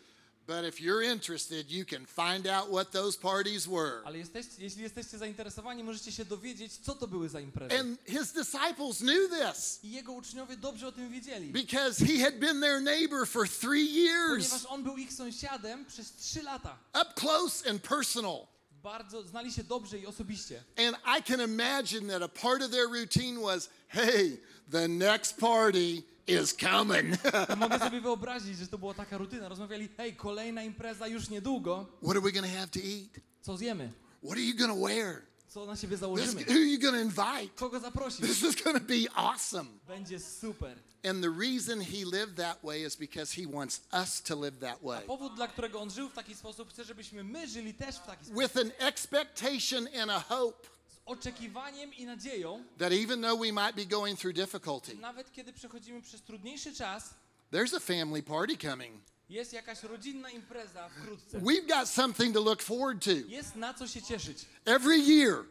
but 0.48 0.66
if 0.70 0.84
you're 0.84 1.14
interested, 1.14 1.72
you 1.72 1.86
can 1.86 2.06
find 2.06 2.48
out 2.48 2.70
what 2.70 2.92
those 2.92 3.20
parties 3.20 3.66
were. 3.68 4.02
ale 4.06 4.18
jesteście, 4.18 4.54
jeśli 4.64 4.84
jesteście 4.84 5.18
zainteresowani, 5.18 5.84
możecie 5.84 6.12
się 6.12 6.26
dowiedzieć, 6.26 6.74
co 6.78 6.96
to 6.96 7.08
były 7.08 7.30
za 7.30 7.40
imprezy. 7.40 7.80
And 7.80 8.00
his 8.06 8.32
disciples 8.34 8.98
knew 8.98 9.30
this 9.30 9.80
I 9.84 9.92
jego 9.92 10.12
uczniowie 10.14 10.58
dobrze 10.58 10.88
o 10.88 10.92
tym 10.92 11.12
wiedzieli, 11.12 11.52
because 11.52 12.06
he 12.06 12.20
had 12.24 12.40
been 12.40 12.62
their 12.62 12.82
neighbor 12.82 13.28
for 13.28 13.50
three 13.50 13.88
ponieważ 13.88 14.52
years, 14.52 14.66
on 14.70 14.84
był 14.84 14.98
ich 14.98 15.14
sąsiadem 15.14 15.86
przez 15.86 16.14
trzy 16.16 16.44
lata. 16.44 16.78
up 17.02 17.14
close 17.16 17.70
and 17.70 17.82
personal. 17.82 18.48
Bardzo 18.88 19.24
znali 19.24 19.52
się 19.52 19.64
dobrze 19.64 20.00
i 20.00 20.06
osobiście. 20.06 20.64
And 20.88 20.98
I 21.20 21.24
can 21.24 21.42
imagine 21.42 22.08
that 22.08 22.22
a 22.22 22.42
part 22.42 22.62
of 22.62 22.72
their 22.72 22.88
routine 22.88 23.42
was 23.42 23.70
hey, 23.88 24.38
the 24.72 24.88
next 24.88 25.38
party 25.38 26.04
is 26.28 26.54
coming. 26.54 27.18
Mogę 27.58 27.80
sobie 27.80 28.02
wyobrazić, 28.02 28.58
że 28.58 28.68
to 28.68 28.78
była 28.78 28.94
taka 28.94 29.18
rutyna. 29.18 29.50
Rozmawiali, 29.50 29.90
hej, 29.98 30.16
kolejna 30.16 30.64
impreza 30.64 31.08
już 31.08 31.30
niedługo, 31.30 31.86
what 32.02 32.12
are 32.12 32.22
we 32.22 32.32
going 32.32 32.46
to 32.46 32.60
have 32.60 32.68
to 32.68 32.80
eat? 32.80 33.24
co 33.42 33.58
zjemy? 33.58 33.92
What 34.24 34.38
are 34.38 34.42
you 34.42 34.58
going 34.58 34.74
to 34.74 34.88
wear? 34.88 35.22
Co 35.48 35.66
na 35.66 35.76
siebie 35.76 35.96
This, 35.96 36.00
założymy? 36.00 36.44
who 36.46 36.52
are 36.54 36.60
you 36.60 36.80
going 36.80 36.96
to 36.96 37.02
invite? 37.02 37.56
Kogo 37.56 37.80
zaprosić? 37.80 38.22
This 38.22 38.44
is 38.44 38.64
going 38.64 38.78
to 38.80 38.86
be 38.86 39.08
awesome. 39.16 39.70
Będzie 39.88 40.20
super. 40.20 40.76
And 41.04 41.24
the 41.24 41.30
reason 41.30 41.80
he 41.82 42.06
lived 42.06 42.36
that 42.38 42.64
way 42.64 42.82
is 42.84 42.96
because 42.96 43.32
he 43.42 43.48
wants 43.48 43.82
us 43.94 44.22
to 44.22 44.36
live 44.36 44.60
that 44.60 44.82
way. 44.84 45.02
Powód, 45.06 45.36
dla 45.36 45.48
którego 45.48 45.80
on 45.82 45.90
żył 45.90 46.10
w 46.10 46.14
taki 46.14 46.36
sposób, 46.36 46.70
chce, 46.70 46.84
żebyśmy 46.84 47.24
my 47.24 47.48
żyli 47.48 47.74
też 47.74 47.96
w 47.96 48.06
taki 48.06 48.26
sposób. 48.26 48.44
With 48.44 48.58
an 48.58 48.72
expectation 48.88 49.88
and 50.02 50.12
a 50.12 50.20
hope 50.20 50.68
Z 50.88 51.00
oczekiwaniem 51.06 51.94
i 51.94 52.06
nadzieją, 52.06 52.64
that 52.78 52.92
even 52.92 53.22
though 53.22 53.40
we 53.42 53.52
might 53.52 53.76
be 53.76 53.86
going 53.86 54.20
through 54.20 54.36
difficulty, 54.36 54.96
nawet 54.96 55.32
kiedy 55.32 55.54
przechodzimy 55.54 56.02
przez 56.02 56.22
trudniejszy 56.22 56.74
czas, 56.76 57.14
there's 57.52 57.76
a 57.76 57.80
family 57.80 58.24
party 58.24 58.58
coming. 58.58 59.02
Jest 59.30 59.54
jakaś 59.54 59.84
rodzinna 59.84 60.30
impreza 60.30 60.90
wkrótce. 60.90 61.40
We've 61.40 61.68
got 61.68 61.90
something 61.90 62.34
to 62.34 62.42
look 62.42 62.62
forward 62.62 63.04
to. 63.04 63.12
Jest 63.12 63.56
na 63.56 63.74
co 63.74 63.88
się 63.88 64.02
cieszyć. 64.02 64.46
Every 64.66 64.98
year, 64.98 65.44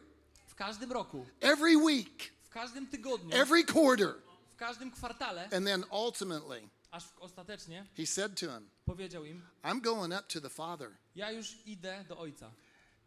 W 0.47 0.55
każdym 0.55 0.91
roku, 0.91 1.25
every 1.41 1.77
week, 1.77 2.31
w 2.43 2.49
każdym 2.49 2.87
tygodniu, 2.87 3.35
every 3.35 3.63
quarter. 3.63 4.13
w 4.51 4.55
każdym 4.55 4.91
kwartale, 4.91 5.49
And 5.51 5.65
then 5.65 5.83
ultimately, 5.91 6.69
aż 6.91 7.03
ostatecznie 7.19 7.85
he 7.97 8.05
said 8.07 8.39
to 8.39 8.45
him, 8.45 8.69
powiedział 8.85 9.25
im, 9.25 9.41
I'm 9.63 9.81
going 9.81 10.13
up 10.13 10.23
to 10.27 10.41
the 10.41 10.49
Father. 10.49 10.89
ja 11.15 11.31
już 11.31 11.55
idę 11.65 12.05
do 12.09 12.17
Ojca. 12.17 12.51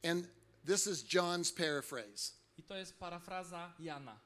And 0.05 0.27
this 0.67 0.87
is 0.87 1.05
John's 1.15 1.53
paraphrase 1.57 2.33
I 2.59 2.63
to 2.63 2.77
jest 2.77 2.99
parafraza 2.99 3.73
Jana. 3.79 4.21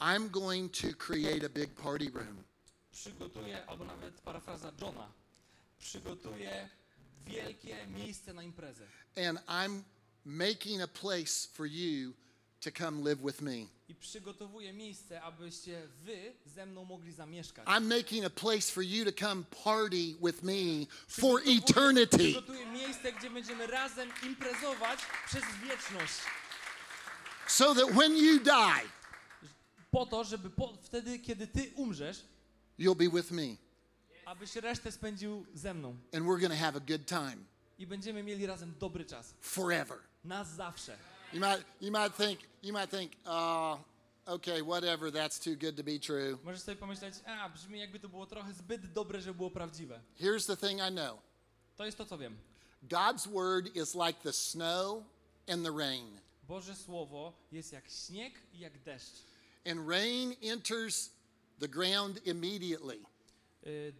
I'm 0.00 0.28
going 0.30 0.72
to 0.80 0.88
create 0.98 1.46
a 1.46 1.48
big 1.48 1.70
party 1.74 2.10
room. 2.14 2.42
Przygotuję, 2.92 3.66
albo 3.66 3.84
nawet 3.84 4.20
parafraza 4.20 4.72
Johna, 4.80 5.12
przygotuję 5.82 6.68
wielkie 7.26 7.86
miejsce 7.86 8.34
na 8.34 8.42
imprezę. 8.42 8.84
And 9.28 9.38
I'm 9.46 9.82
making 10.24 10.82
a 10.82 10.88
place 10.88 11.48
for 11.52 11.66
you 11.66 12.12
to 12.60 12.70
come 12.70 13.02
live 13.02 13.18
with 13.22 13.40
me. 13.40 13.66
I 13.88 13.94
przygotowuję 13.94 14.72
miejsce, 14.72 15.22
abyście 15.22 15.88
wy 16.04 16.32
ze 16.46 16.66
mną 16.66 16.84
mogli 16.84 17.12
zamieszkać. 17.12 17.66
I'm 17.66 17.96
making 17.96 18.24
a 18.24 18.30
place 18.30 18.72
for 18.72 18.82
you 18.82 19.04
to 19.04 19.12
come 19.12 19.44
party 19.64 20.14
with 20.22 20.42
me 20.42 20.86
for 21.08 21.40
eternity. 21.46 22.18
Przygotuję 22.18 22.66
miejsce, 22.66 23.12
gdzie 23.12 23.30
będziemy 23.30 23.66
razem 23.66 24.10
imprezować 24.22 25.00
przez 25.26 25.44
wieczność. 25.62 26.14
So 27.48 27.74
that 27.74 27.90
when 27.90 28.16
you 28.16 28.40
die, 28.40 28.88
Po 29.90 30.06
to, 30.06 30.24
żeby 30.24 30.50
po, 30.50 30.72
wtedy, 30.82 31.18
kiedy 31.18 31.46
ty 31.46 31.72
umrzesz, 31.74 32.24
you'll 32.78 32.96
be 32.96 33.08
with 33.08 33.30
me. 33.30 33.56
Abyś 34.32 34.56
resztę 34.56 34.92
spędził 34.92 35.46
ze 35.54 35.74
mną. 35.74 35.88
And 36.14 36.24
we're 36.26 36.40
going 36.40 36.52
to 36.52 36.56
have 36.58 36.76
a 36.76 36.80
good 36.80 37.06
time 37.06 37.36
I 37.78 37.86
będziemy 37.86 38.22
mieli 38.22 38.46
razem 38.46 38.74
dobry 38.78 39.04
czas. 39.04 39.34
forever. 39.40 39.98
Na 40.24 40.44
zawsze. 40.44 40.96
You 41.32 41.40
might, 41.40 41.64
you 41.80 41.92
might 41.92 42.16
think, 42.16 42.40
you 42.62 42.72
might 42.72 42.90
think, 42.90 43.12
oh, 43.24 43.78
okay, 44.26 44.62
whatever, 44.62 45.12
that's 45.12 45.38
too 45.44 45.56
good 45.56 45.76
to 45.76 45.82
be 45.82 45.98
true. 45.98 46.38
Możesz 46.44 46.62
sobie 46.62 46.76
pomyśleć, 46.76 47.14
a 47.26 47.48
brzmi 47.48 47.78
jakby 47.78 48.00
to 48.00 48.08
było 48.08 48.26
trochę 48.26 48.52
zbyt 48.52 48.92
dobre, 48.92 49.20
żeby 49.20 49.34
było 49.36 49.50
prawdziwe. 49.50 50.00
Here's 50.20 50.46
the 50.46 50.68
thing 50.68 50.80
I 50.80 50.90
know 50.92 51.18
To 51.76 51.84
jest 51.86 51.98
to, 51.98 52.06
co 52.06 52.18
wiem. 52.18 52.36
God's 52.82 53.26
word 53.32 53.76
is 53.76 53.94
like 53.94 54.20
the 54.22 54.32
snow 54.32 55.02
and 55.48 55.64
the 55.64 55.72
rain. 55.78 56.20
Boże 56.48 56.74
Słowo 56.76 57.32
jest 57.52 57.72
jak 57.72 57.84
śnieg 57.90 58.34
i 58.52 58.58
jak 58.58 58.78
deszcz. 58.82 59.12
And 59.70 59.88
rain 59.88 60.34
enters 60.42 61.10
the 61.60 61.68
ground 61.68 62.26
immediately 62.26 62.98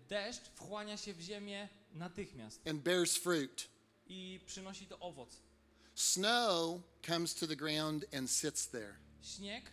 Deszcz 0.08 0.42
wchłania 0.54 0.96
się 0.96 1.14
w 1.14 1.20
ziemię 1.20 1.68
natychmiast 1.92 2.68
and 2.68 2.82
bears 2.82 3.16
fruit. 3.16 3.68
i 4.06 4.40
przynosi 4.46 4.86
to 4.86 4.98
owoc. 4.98 5.36
Snow 5.94 6.80
comes 7.06 7.34
to 7.34 7.46
the 7.46 7.56
ground 7.56 8.04
and 8.14 8.30
sits 8.30 8.68
there. 8.68 8.94
Śnieg 9.22 9.70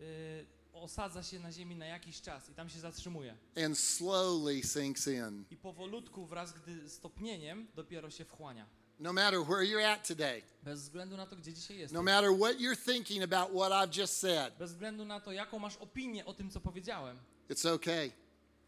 y, 0.00 0.46
osadza 0.72 1.22
się 1.22 1.38
na 1.38 1.52
ziemi 1.52 1.76
na 1.76 1.86
jakiś 1.86 2.20
czas 2.20 2.48
i 2.50 2.54
tam 2.54 2.68
się 2.68 2.80
zatrzymuje. 2.80 3.36
and 3.66 3.78
slowly 3.78 4.62
sinks 4.62 5.06
in. 5.06 5.44
I 5.50 5.56
powolutku 5.56 6.26
wraz 6.26 6.52
gdy 6.52 6.90
stopnieniem 6.90 7.66
dopiero 7.74 8.10
się 8.10 8.24
wchłania. 8.24 8.66
No 8.98 9.12
matter 9.12 9.40
where 9.44 9.62
you're 9.66 9.84
at 9.86 10.08
today, 10.08 10.42
Bez 10.62 10.80
względu 10.82 11.16
na 11.16 11.26
to, 11.26 11.36
gdzie 11.36 11.52
dzisiaj 11.52 11.78
jesteś. 11.78 11.94
no 11.94 12.02
matter 12.02 12.30
what 12.38 12.56
you're 12.58 12.92
thinking 12.92 13.22
about 13.32 13.50
what 13.50 13.72
I've 13.72 13.98
just 14.00 14.16
said, 14.18 14.58
Bez 14.58 14.72
względu 14.72 15.04
na 15.04 15.20
to, 15.20 15.32
jaką 15.32 15.58
masz 15.58 15.76
opinię 15.76 16.24
o 16.24 16.34
tym, 16.34 16.50
co 16.50 16.60
powiedziałem, 16.60 17.18
it's 17.50 17.68
okay 17.74 18.10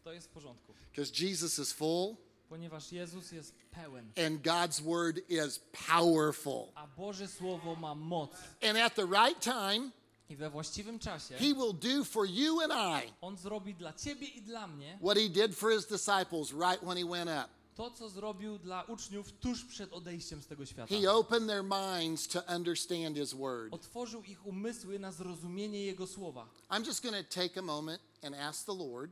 to 0.03 0.13
jest 0.13 0.27
w 0.27 0.29
porządku. 0.29 0.73
because 0.91 1.11
Jesus 1.25 1.59
is 1.59 1.73
full 1.73 2.15
Ponieważ 2.49 2.91
Jezus 2.91 3.31
jest 3.31 3.53
pełen, 3.71 4.11
and 4.25 4.41
God's 4.41 4.81
word 4.81 5.19
is 5.29 5.59
powerful. 5.87 6.71
a 6.75 6.87
Boże 6.87 7.27
Słowo 7.27 7.75
ma 7.75 7.95
moc. 7.95 8.31
And 8.61 8.77
at 8.77 8.95
the 8.95 9.05
right 9.05 9.39
time, 9.41 9.91
I 10.29 10.35
we 10.35 10.49
właściwym 10.49 10.99
czasie 10.99 11.35
He 11.35 11.53
will 11.53 11.73
do 11.73 12.03
for 12.03 12.25
you 12.25 12.61
and 12.61 12.73
I 12.73 13.13
On 13.21 13.37
zrobi 13.37 13.73
dla 13.73 13.93
ciebie 13.93 14.27
i 14.27 14.41
dla 14.41 14.67
mnie 14.67 14.97
what 15.01 15.17
He 15.17 15.29
did 15.29 15.55
for 15.55 15.71
His 15.71 15.85
disciples 15.85 16.51
right 16.51 16.83
when 16.83 16.97
He 16.97 17.05
went 17.05 17.29
up. 17.29 17.49
to, 17.75 17.91
co 17.91 18.09
zrobił 18.09 18.59
dla 18.59 18.83
uczniów 18.83 19.31
tuż 19.31 19.65
przed 19.65 19.93
odejściem 19.93 20.41
z 20.41 20.47
tego 20.47 20.65
świata. 20.65 20.95
He 20.95 21.11
opened 21.11 21.47
their 21.49 21.63
minds 21.63 22.27
to 22.27 22.43
understand 22.55 23.17
His 23.17 23.33
word. 23.33 23.73
Otworzył 23.73 24.23
ich 24.23 24.45
umysły 24.45 24.99
na 24.99 25.11
zrozumienie 25.11 25.85
Jego 25.85 26.07
Słowa. 26.07 26.47
I'm 26.69 26.85
just 26.85 27.03
going 27.03 27.27
to 27.27 27.41
take 27.41 27.59
a 27.59 27.63
moment 27.63 28.01
and 28.23 28.35
ask 28.35 28.65
the 28.65 28.75
Lord 28.75 29.11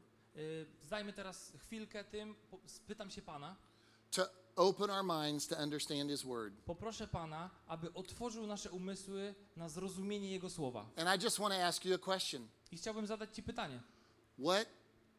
Zdajmy 0.82 1.14
teraz 1.14 1.54
chwilkę 1.58 2.04
tym, 2.04 2.36
spytam 2.66 3.10
się 3.12 3.22
Pana, 3.22 3.56
to 4.12 4.30
open 4.56 4.90
our 4.90 5.04
minds 5.04 5.48
to 5.48 5.56
understand 5.56 6.10
His 6.10 6.24
word. 6.24 6.54
poproszę 6.66 7.08
Pana, 7.08 7.50
aby 7.68 7.94
otworzył 7.94 8.48
nasze 8.48 8.72
umysły 8.72 9.36
na 9.56 9.70
zrozumienie 9.70 10.32
Jego 10.32 10.50
Słowa. 10.50 10.90
And 10.96 11.22
I 11.22 11.24
just 11.24 11.40
want 11.40 11.54
to 11.54 11.66
ask 11.66 11.86
you 11.86 11.96
a 11.96 11.98
question. 11.98 12.48
I 12.72 12.78
chciałbym 12.78 13.08
zadać 13.08 13.36
Ci 13.36 13.44
pytanie. 13.44 13.80
What 14.40 14.68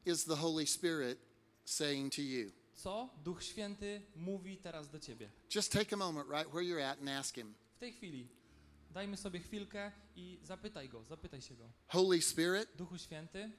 is 0.06 0.24
the 0.24 0.36
Holy 0.36 0.66
Spirit 0.66 1.18
saying 1.64 2.14
to 2.14 2.22
you? 2.22 2.50
Co 2.74 3.08
Duch 3.24 3.42
Święty 3.42 4.02
mówi 4.16 4.56
teraz 4.56 4.90
do 4.90 4.98
Ciebie? 4.98 5.30
Just 5.54 5.72
take 5.72 5.92
a 5.92 5.96
moment 5.96 6.28
right 6.30 6.48
where 6.52 6.64
you're 6.64 6.84
at 6.84 6.98
and 6.98 7.08
ask 7.08 7.34
Him. 7.34 7.54
W 7.76 7.78
tej 7.78 7.92
chwili 7.92 8.28
dajmy 8.90 9.16
sobie 9.16 9.40
chwilkę 9.40 9.92
i 10.16 10.38
zapytaj 10.42 10.88
Go, 10.88 11.04
zapytaj 11.04 11.42
się 11.42 11.54
Go. 11.54 11.72
Holy 11.88 12.22
Spirit, 12.22 12.68
Duchu 12.76 12.98
Święty, 12.98 13.50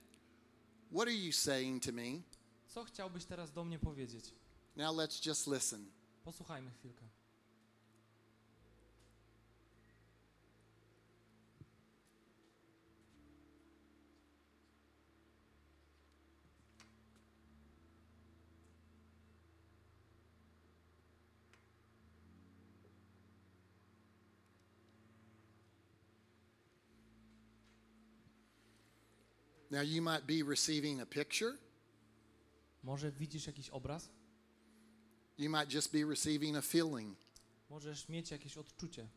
what 0.94 1.08
are 1.08 1.16
you 1.16 1.32
saying 1.32 1.84
to 1.84 1.92
me? 1.92 2.22
co 2.68 2.84
chciałbyś 2.84 3.26
teraz 3.26 3.52
do 3.52 3.64
mnie 3.64 3.80
powiedzieć? 3.80 4.26
Now 4.76 4.96
let's 4.96 5.28
just 5.28 5.48
listen. 5.48 5.92
Posłuchajmy 6.24 6.72
chwilkę. 6.72 7.06
Now, 29.74 29.82
you 29.82 30.04
might 30.04 30.28
be 30.28 30.44
receiving 30.44 31.02
a 31.02 31.06
picture, 31.06 31.58
Może 32.84 33.12
widzisz 33.12 33.48
jakiś 33.48 33.70
obraz? 33.70 34.10
you 35.38 35.50
might 35.50 35.74
just 35.74 35.92
be 35.92 36.06
receiving 36.06 36.56
a 36.58 36.62
feeling, 36.62 37.18
Możesz 37.70 38.10
mieć 38.10 38.32
jakieś 38.32 38.58
odczucie. 38.58 39.08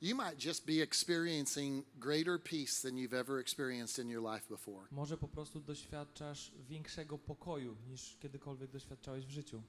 you 0.00 0.16
might 0.16 0.44
just 0.44 0.66
be 0.66 0.82
experiencing 0.82 1.84
greater 1.98 2.38
peace 2.38 2.80
than 2.82 2.96
you've 2.96 3.12
ever 3.20 3.38
experienced 3.40 3.98
in 4.04 4.10
your 4.10 4.22
life 4.34 4.46
before. 4.48 4.86
Może 4.90 5.18
po 5.18 5.28
prostu 5.28 5.60
doświadczasz 5.60 6.52
większego 6.68 7.18
pokoju 7.18 7.76
niż 7.88 8.16
kiedykolwiek 8.20 8.70
doświadczałeś 8.70 9.26
w 9.26 9.30
życiu. 9.30 9.62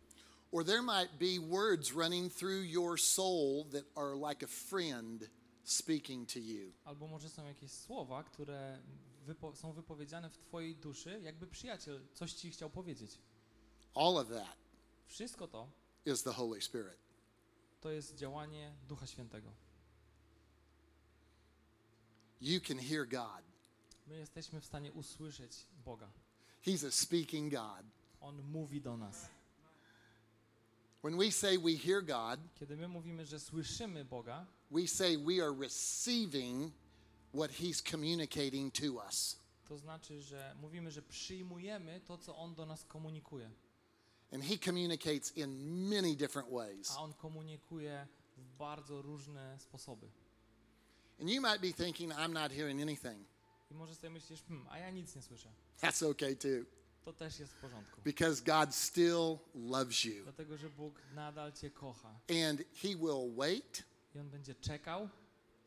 Or 0.52 0.66
there 0.66 0.82
might 0.82 1.18
be 1.20 1.40
words 1.58 1.92
running 1.92 2.34
through 2.34 2.66
your 2.66 3.00
soul 3.00 3.66
that 3.72 3.86
are 3.96 4.16
like 4.30 4.46
a 4.46 4.48
friend 4.48 5.30
speaking 5.64 6.30
to 6.34 6.40
you. 6.40 6.72
Albo 6.86 7.08
może 7.08 7.30
są 7.30 7.46
jakieś 7.48 7.72
słowa, 7.72 8.24
które 8.24 8.80
wypo- 9.28 9.56
są 9.56 9.74
wypowiedziane 9.74 10.30
w 10.30 10.38
twojej 10.38 10.76
duszy, 10.76 11.20
jakby 11.24 11.48
przyjaciel 11.48 12.02
coś 12.14 12.34
ci 12.34 12.52
chciał 12.52 12.70
powiedzieć. 12.70 13.20
All 13.96 14.18
of 14.18 14.28
that 14.30 14.58
Wszystko 15.08 15.48
to 15.48 15.68
is 16.06 16.24
the 16.24 16.32
Holy 16.34 16.62
Spirit. 16.62 16.98
to 17.82 17.90
jest 17.92 18.16
działanie 18.16 18.74
Ducha 18.88 19.08
Świętego. 19.08 19.52
You 22.42 22.60
can 22.62 22.78
hear 22.80 23.06
God. 23.08 23.44
My 24.08 24.18
jesteśmy 24.18 24.62
w 24.62 24.66
stanie 24.66 24.92
usłyszeć 24.92 25.68
Boga. 25.86 26.12
He's 26.66 26.88
a 26.88 26.92
speaking 26.92 27.52
God. 27.54 27.86
On 28.22 28.42
mówi 28.42 28.82
do 28.82 28.98
nas. 28.98 29.30
When 31.04 31.18
we 31.18 31.32
say 31.32 31.58
we 31.58 31.78
hear 31.78 32.04
God, 32.06 32.40
Kiedy 32.56 32.78
my 32.78 32.88
mówimy, 32.88 33.26
że 33.26 33.40
słyszymy 33.40 34.06
Boga, 34.06 34.46
we 34.72 34.88
say 34.88 35.18
we 35.18 35.44
are 35.44 35.56
receiving 35.60 36.74
what 37.34 37.52
He's 37.52 37.82
communicating 37.92 38.74
to 38.74 38.94
us. 39.08 39.40
to 39.66 39.78
znaczy, 39.78 40.22
że 40.22 40.56
mówimy, 40.62 40.92
że 40.92 41.02
przyjmujemy 41.02 42.02
to, 42.02 42.18
co 42.18 42.36
On 42.38 42.56
do 42.56 42.66
nas 42.66 42.86
komunikuje. 42.86 43.52
And 44.34 44.44
He 44.44 44.58
communicates 44.58 45.38
in 45.38 45.72
many 45.90 46.16
different 46.16 46.50
ways. 46.52 46.92
A 46.92 47.02
On 47.02 47.14
komunikuje 47.14 48.08
w 48.38 48.58
bardzo 48.58 49.02
różne 49.02 49.60
sposoby. 49.60 50.12
And 51.22 51.30
you 51.30 51.42
might 51.42 51.62
be 51.62 51.74
thinking, 51.86 52.14
I'm 52.14 52.34
not 52.34 52.52
hearing 52.52 52.82
anything. 52.82 53.28
I 53.72 53.74
może 53.74 53.96
sobie 53.96 54.10
myślisz, 54.10 54.44
hmm, 54.44 54.68
a 54.70 54.78
ja 54.80 54.90
nic 54.92 55.16
nie 55.16 55.22
słyszę. 55.22 55.50
That's 55.82 56.10
okay 56.12 56.36
too, 56.36 56.66
To 57.06 57.14
też 57.14 57.40
jest 57.40 57.54
w 57.54 57.56
porządku. 57.62 58.02
because 58.02 58.42
God 58.44 58.76
still 58.76 59.38
loves 59.56 60.04
you. 60.06 60.24
Dlatego, 60.24 60.58
że 60.58 60.70
Bóg 60.70 61.02
nadal 61.14 61.54
Cię 61.54 61.70
kocha. 61.72 62.20
And 62.50 62.62
He 62.76 62.88
will 62.88 63.36
wait 63.36 63.84
I 64.16 64.20
On 64.20 64.30
będzie 64.30 64.56
czekał, 64.56 65.10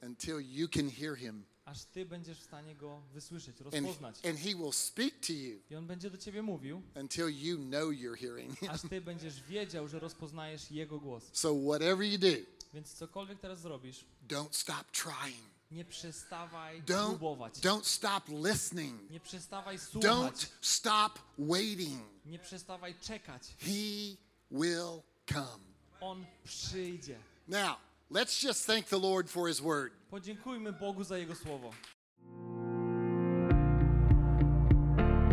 until 0.07 0.41
you 0.41 0.69
can 0.69 0.91
hear 0.91 1.17
Him. 1.17 1.45
aż 1.65 1.85
Ty 1.85 2.07
będziesz 2.07 2.39
w 2.41 2.45
stanie 2.45 2.75
Go 2.77 3.03
wysłyszeć, 3.13 3.57
And, 3.61 3.75
rozpoznać. 3.75 4.27
and 4.27 4.39
He 4.39 4.55
will 4.55 4.73
speak 4.73 5.21
to 5.27 5.33
you 5.33 5.61
I 5.71 5.77
On 5.77 5.87
będzie 5.87 6.11
do 6.11 6.19
Ciebie 6.19 6.43
mówił, 6.43 6.83
until 7.01 7.29
you 7.29 7.57
know 7.59 7.91
you're 7.91 8.17
hearing 8.19 8.63
aż 8.71 8.81
Ty 8.91 9.01
będziesz 9.01 9.43
wiedział, 9.43 9.89
że 9.89 9.99
rozpoznajesz 9.99 10.71
Jego 10.71 11.01
głos. 11.01 11.25
So, 11.33 11.55
whatever 11.69 12.07
you 12.07 12.19
do, 12.19 12.27
Więc 12.75 12.95
cokolwiek 12.95 13.41
teraz 13.41 13.61
zrobisz, 13.61 14.05
don't 14.29 14.49
stop 14.53 14.91
trying. 14.93 15.45
nie 15.71 15.85
przestawaj 15.85 16.83
Don't, 16.83 17.09
próbować. 17.09 17.55
don't 17.55 17.85
stop 17.85 18.25
listening. 18.29 19.11
Nie 19.11 19.21
przestawaj 19.21 19.77
Don't 19.79 19.81
słuchać. 19.81 20.49
stop 20.61 21.19
waiting. 21.39 22.03
Nie 22.27 22.39
przestawaj 22.39 22.95
czekać. 23.01 23.43
He 23.59 24.17
will 24.51 25.03
come. 25.33 25.65
On 26.01 26.27
przyjdzie. 26.45 27.19
Now, 27.49 27.77
let's 28.11 28.43
just 28.43 28.67
thank 28.67 28.87
the 28.87 28.99
Lord 28.99 29.29
for 29.29 29.49
His 29.49 29.61
word. 29.61 29.93
Podziękujmy 30.11 30.73
Bogu 30.73 31.05
za 31.05 31.19
Jego 31.19 31.35
słowo. 31.35 31.71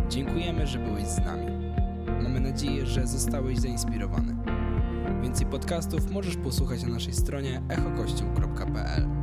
Dziękujemy, 0.10 0.68
że 0.68 0.80
byłeś 0.80 1.08
z 1.08 1.18
nami. 1.18 1.46
Mamy 2.24 2.40
nadzieję, 2.40 2.86
że 2.86 3.08
zostałeś 3.08 3.60
zainspirowany. 3.60 4.36
Więcej 5.22 5.46
podcastów 5.46 6.12
możesz 6.12 6.38
posłuchać 6.38 6.84
na 6.84 6.90
naszej 6.90 7.14
stronie 7.14 7.62
echokościół.pl. 7.70 9.21